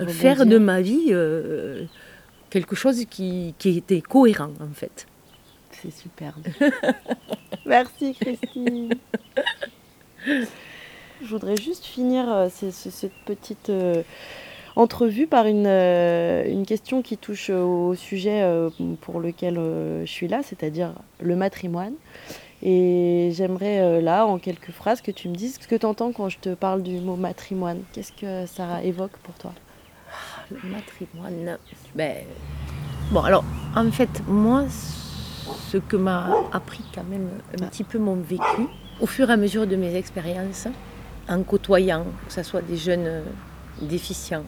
faire 0.08 0.46
de 0.46 0.58
ma 0.58 0.80
vie 0.80 1.08
euh, 1.10 1.84
quelque 2.50 2.76
chose 2.76 3.04
qui, 3.06 3.54
était 3.64 4.00
cohérent 4.02 4.52
en 4.60 4.74
fait. 4.74 5.06
C'est 5.70 5.90
superbe. 5.90 6.46
Merci 7.66 8.14
Christine. 8.14 8.94
Je 10.26 11.26
voudrais 11.26 11.56
juste 11.56 11.84
finir 11.84 12.30
euh, 12.30 12.48
cette 12.50 13.12
petite 13.24 13.70
euh, 13.70 14.02
entrevue 14.76 15.26
par 15.26 15.46
une, 15.46 15.66
euh, 15.66 16.44
une 16.46 16.66
question 16.66 17.02
qui 17.02 17.16
touche 17.16 17.50
au 17.50 17.94
sujet 17.94 18.42
euh, 18.42 18.70
pour 19.00 19.20
lequel 19.20 19.58
euh, 19.58 20.04
je 20.04 20.10
suis 20.10 20.28
là, 20.28 20.40
c'est-à-dire 20.42 20.92
le 21.20 21.36
matrimoine. 21.36 21.94
Et 22.62 23.30
j'aimerais 23.34 24.00
là, 24.00 24.24
en 24.24 24.38
quelques 24.38 24.70
phrases, 24.70 25.02
que 25.02 25.10
tu 25.10 25.28
me 25.28 25.34
dises 25.34 25.58
ce 25.60 25.68
que 25.68 25.74
tu 25.74 25.84
entends 25.84 26.12
quand 26.12 26.30
je 26.30 26.38
te 26.38 26.54
parle 26.54 26.82
du 26.82 26.98
mot 26.98 27.14
matrimoine. 27.14 27.80
Qu'est-ce 27.92 28.12
que 28.12 28.46
ça 28.46 28.82
évoque 28.82 29.18
pour 29.22 29.34
toi? 29.34 29.52
Ah, 30.08 30.40
Le 30.50 30.70
matrimoine. 30.70 31.58
Ben, 31.94 32.24
bon, 33.10 33.20
alors, 33.20 33.44
en 33.76 33.90
fait, 33.90 34.08
moi, 34.26 34.64
ce 34.70 35.76
que 35.76 35.96
m'a 35.96 36.30
appris 36.52 36.84
quand 36.94 37.04
même 37.04 37.28
un 37.60 37.66
petit 37.66 37.84
peu 37.84 37.98
mon 37.98 38.14
vécu, 38.14 38.66
au 38.98 39.06
fur 39.06 39.28
et 39.28 39.34
à 39.34 39.36
mesure 39.36 39.66
de 39.66 39.76
mes 39.76 39.94
expériences, 39.94 40.66
en 41.28 41.42
côtoyant, 41.42 42.06
que 42.26 42.32
ce 42.32 42.42
soit 42.42 42.62
des 42.62 42.78
jeunes 42.78 43.24
déficients, 43.82 44.44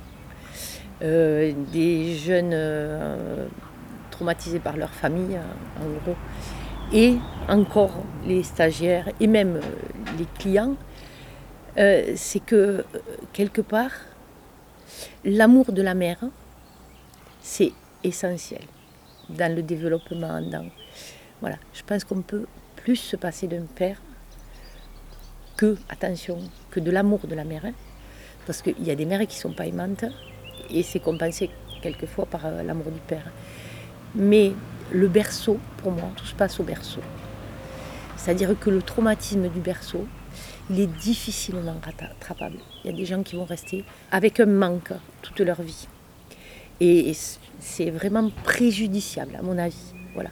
euh, 1.03 1.53
des 1.73 2.15
jeunes 2.15 2.53
euh, 2.55 3.47
traumatisés 4.11 4.61
par 4.61 4.77
leur 4.77 4.91
famille, 4.91 5.37
euh, 5.37 5.85
en 5.85 6.01
gros, 6.01 6.17
et 6.93 7.17
encore 7.49 8.03
les 8.25 8.43
stagiaires 8.43 9.09
et 9.21 9.27
même 9.27 9.61
les 10.19 10.27
clients, 10.39 10.77
c'est 11.77 12.41
que 12.41 12.85
quelque 13.35 13.61
part, 13.61 13.91
l'amour 15.25 15.73
de 15.73 15.83
la 15.83 15.93
mère, 15.93 16.21
c'est 17.43 17.73
essentiel 18.03 18.63
dans 19.29 19.55
le 19.55 19.63
développement. 19.63 20.41
Voilà, 21.41 21.57
je 21.75 21.83
pense 21.83 22.05
qu'on 22.05 22.23
peut 22.23 22.47
plus 22.77 22.97
se 22.97 23.17
passer 23.17 23.47
d'un 23.47 23.65
père 23.65 24.01
que, 25.57 25.77
attention, 25.91 26.39
que 26.71 26.81
de 26.81 26.91
l'amour 26.91 27.27
de 27.27 27.35
la 27.35 27.45
mère. 27.45 27.67
Hein, 27.67 27.73
parce 28.47 28.63
qu'il 28.63 28.83
y 28.83 28.91
a 28.91 28.95
des 28.95 29.05
mères 29.05 29.27
qui 29.27 29.37
ne 29.37 29.41
sont 29.41 29.53
pas 29.53 29.67
aimantes 29.67 30.05
et 30.71 30.83
c'est 30.83 31.01
compensé 31.01 31.51
quelquefois 31.83 32.27
par 32.27 32.47
euh, 32.47 32.63
l'amour 32.63 32.91
du 32.91 33.01
père. 33.01 33.31
Mais 34.15 34.53
le 34.91 35.09
berceau, 35.09 35.59
pour 35.79 35.93
moi, 35.93 36.11
tout 36.17 36.27
se 36.27 36.35
passe 36.35 36.59
au 36.61 36.63
berceau. 36.63 37.01
C'est-à-dire 38.17 38.59
que 38.59 38.71
le 38.71 38.83
traumatisme 38.83 39.49
du 39.49 39.61
berceau, 39.61 40.07
il 40.71 40.81
est 40.81 40.87
difficilement 40.87 41.77
rattrapable. 41.85 42.59
Il 42.85 42.91
y 42.91 42.95
a 42.95 42.97
des 42.97 43.05
gens 43.05 43.23
qui 43.23 43.37
vont 43.37 43.45
rester 43.45 43.85
avec 44.11 44.41
un 44.41 44.47
manque 44.47 44.93
toute 45.23 45.41
leur 45.41 45.63
vie. 45.63 45.87
Et 46.81 47.13
c'est 47.61 47.91
vraiment 47.91 48.31
préjudiciable, 48.45 49.37
à 49.37 49.43
mon 49.43 49.59
avis. 49.59 49.95
Voilà. 50.15 50.31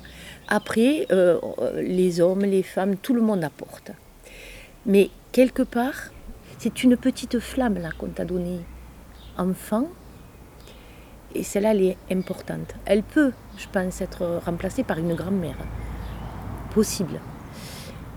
Après, 0.49 1.07
euh, 1.11 1.38
les 1.77 2.20
hommes, 2.20 2.42
les 2.42 2.62
femmes, 2.62 2.97
tout 2.97 3.14
le 3.14 3.23
monde 3.23 3.44
apporte. 3.44 3.92
Mais 4.87 5.11
quelque 5.33 5.62
part, 5.62 6.11
c'est 6.59 6.83
une 6.83 6.97
petite 6.97 7.38
flamme 7.38 7.79
là 7.79 7.90
qu'on 7.97 8.09
t'a 8.09 8.25
donnée 8.25 8.61
enfant 9.37 9.88
et 11.35 11.42
celle-là, 11.42 11.73
elle 11.73 11.83
est 11.83 11.97
importante. 12.11 12.75
Elle 12.85 13.03
peut, 13.03 13.33
je 13.57 13.66
pense, 13.73 14.01
être 14.01 14.40
remplacée 14.44 14.85
par 14.85 14.99
une 14.99 15.14
grand-mère. 15.14 15.57
Possible. 16.73 17.20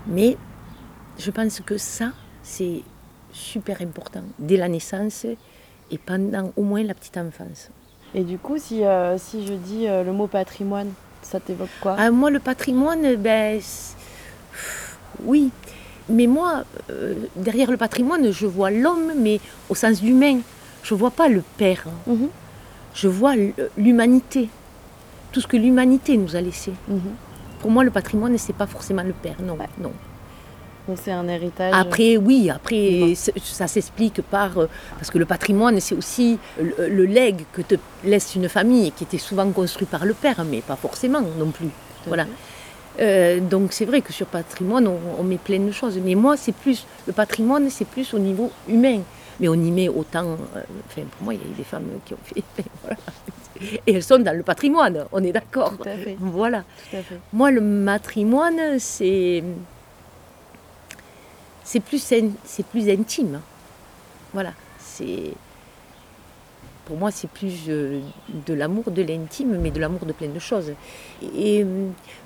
Mais 0.06 0.36
je 1.18 1.30
pense 1.30 1.60
que 1.60 1.78
ça, 1.78 2.12
c'est 2.42 2.82
super 3.32 3.82
important 3.82 4.22
dès 4.38 4.56
la 4.56 4.68
naissance 4.68 5.26
et 5.90 5.98
pendant 5.98 6.52
au 6.56 6.62
moins 6.62 6.82
la 6.82 6.94
petite 6.94 7.16
enfance. 7.16 7.70
Et 8.14 8.24
du 8.24 8.38
coup, 8.38 8.56
si, 8.58 8.84
euh, 8.84 9.18
si 9.18 9.46
je 9.46 9.52
dis 9.52 9.86
euh, 9.86 10.02
le 10.02 10.12
mot 10.12 10.26
patrimoine, 10.26 10.90
ça 11.22 11.40
t'évoque 11.40 11.68
quoi? 11.80 11.96
Ah, 11.98 12.10
Moi, 12.10 12.30
le 12.30 12.38
patrimoine, 12.38 13.16
ben, 13.16 13.60
oui. 15.24 15.50
Mais 16.08 16.26
moi, 16.26 16.64
euh, 16.88 17.14
derrière 17.36 17.70
le 17.70 17.76
patrimoine, 17.76 18.30
je 18.32 18.46
vois 18.46 18.70
l'homme, 18.70 19.12
mais 19.16 19.40
au 19.68 19.74
sens 19.74 20.02
humain. 20.02 20.38
Je 20.82 20.94
ne 20.94 20.98
vois 20.98 21.10
pas 21.10 21.28
le 21.28 21.42
père. 21.58 21.84
Mhm 22.06 22.28
je 22.94 23.08
vois 23.08 23.34
l'humanité, 23.76 24.48
tout 25.32 25.40
ce 25.40 25.46
que 25.46 25.56
l'humanité 25.56 26.16
nous 26.16 26.36
a 26.36 26.40
laissé. 26.40 26.72
Mhm. 26.88 27.00
Pour 27.60 27.70
moi, 27.70 27.84
le 27.84 27.90
patrimoine, 27.90 28.36
c'est 28.38 28.54
pas 28.54 28.66
forcément 28.66 29.02
le 29.02 29.12
père, 29.12 29.36
non, 29.42 29.56
non. 29.78 29.92
Donc 30.86 30.96
c'est 31.02 31.12
un 31.12 31.28
héritage. 31.28 31.72
Après, 31.76 32.16
oui, 32.16 32.48
après, 32.50 33.12
ça 33.14 33.66
s'explique 33.66 34.22
par. 34.22 34.56
Euh, 34.58 34.68
parce 34.96 35.10
que 35.10 35.18
le 35.18 35.26
patrimoine, 35.26 35.78
c'est 35.80 35.94
aussi 35.94 36.38
le, 36.58 37.04
legs 37.04 37.42
que 37.52 37.60
te 37.60 37.74
laisse 38.04 38.34
une 38.34 38.48
famille, 38.48 38.90
qui 38.92 39.04
était 39.04 39.18
souvent 39.18 39.50
construit 39.50 39.86
par 39.86 40.06
le 40.06 40.14
père, 40.14 40.42
mais 40.50 40.62
pas 40.62 40.76
forcément 40.76 41.20
non 41.20 41.50
plus. 41.50 41.68
Voilà. 42.06 42.26
Euh, 43.00 43.38
donc 43.38 43.74
c'est 43.74 43.84
vrai 43.84 44.00
que 44.00 44.12
sur 44.12 44.26
patrimoine, 44.26 44.88
on, 44.88 44.98
on, 45.18 45.22
met 45.24 45.36
plein 45.36 45.60
de 45.60 45.72
choses. 45.72 46.00
Mais 46.02 46.14
moi, 46.14 46.38
c'est 46.38 46.54
plus. 46.54 46.86
Le 47.06 47.12
patrimoine, 47.12 47.68
c'est 47.68 47.86
plus 47.86 48.14
au 48.14 48.18
niveau 48.18 48.50
humain 48.66 49.00
mais 49.40 49.48
on 49.48 49.54
y 49.54 49.70
met 49.70 49.88
autant. 49.88 50.36
Euh, 50.56 50.62
enfin, 50.86 51.02
pour 51.10 51.24
moi, 51.24 51.34
il 51.34 51.40
y 51.40 51.44
a 51.44 51.46
eu 51.46 51.54
des 51.54 51.64
femmes 51.64 51.86
qui 52.04 52.14
ont 52.14 52.18
fait. 52.22 52.42
Et 53.86 53.94
elles 53.94 54.04
sont 54.04 54.18
dans 54.18 54.36
le 54.36 54.42
patrimoine, 54.44 55.06
on 55.10 55.22
est 55.24 55.32
d'accord. 55.32 55.76
Tout 55.76 55.88
à 55.88 55.96
fait. 55.96 56.16
Voilà. 56.20 56.64
Moi, 57.32 57.50
le 57.50 57.60
matrimoine, 57.60 58.78
c'est. 58.78 59.42
C'est 61.64 61.80
plus, 61.80 61.98
c'est 62.44 62.66
plus 62.66 62.88
intime. 62.88 63.40
Voilà. 64.32 64.52
C'est. 64.78 65.32
pour 66.84 66.96
moi, 66.96 67.10
c'est 67.10 67.28
plus 67.28 67.66
de 67.66 68.54
l'amour 68.54 68.90
de 68.90 69.02
l'intime, 69.02 69.58
mais 69.60 69.70
de 69.70 69.80
l'amour 69.80 70.06
de 70.06 70.12
plein 70.12 70.28
de 70.28 70.38
choses. 70.38 70.72
Et, 71.22 71.66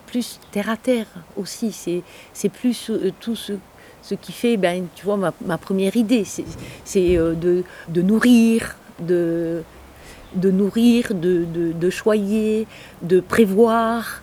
plus 0.06 0.38
terre 0.50 0.68
à 0.68 0.76
terre 0.76 1.06
aussi. 1.36 1.72
C'est 2.34 2.48
plus 2.50 2.92
tout 3.20 3.34
ce, 3.34 3.54
ce 4.02 4.14
qui 4.14 4.32
fait, 4.32 4.56
ben, 4.56 4.86
tu 4.94 5.04
vois, 5.04 5.16
ma, 5.16 5.58
première 5.58 5.96
idée. 5.96 6.24
C'est 6.84 7.16
de, 7.16 7.64
de 7.88 8.02
nourrir, 8.02 8.76
de 9.00 9.62
de 10.34 10.50
nourrir, 10.50 11.14
de, 11.14 11.44
de, 11.44 11.90
choyer, 11.90 12.66
de 13.02 13.20
prévoir. 13.20 14.22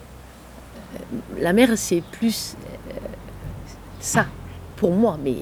La 1.38 1.54
mère, 1.54 1.78
c'est 1.78 2.02
plus 2.02 2.56
euh, 2.90 2.94
ça, 4.00 4.26
pour 4.76 4.92
moi, 4.92 5.18
mais 5.24 5.38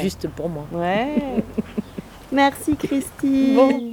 juste 0.00 0.28
pour 0.28 0.48
moi. 0.48 0.66
Ouais. 0.72 1.44
Merci 2.32 2.76
Christine. 2.76 3.92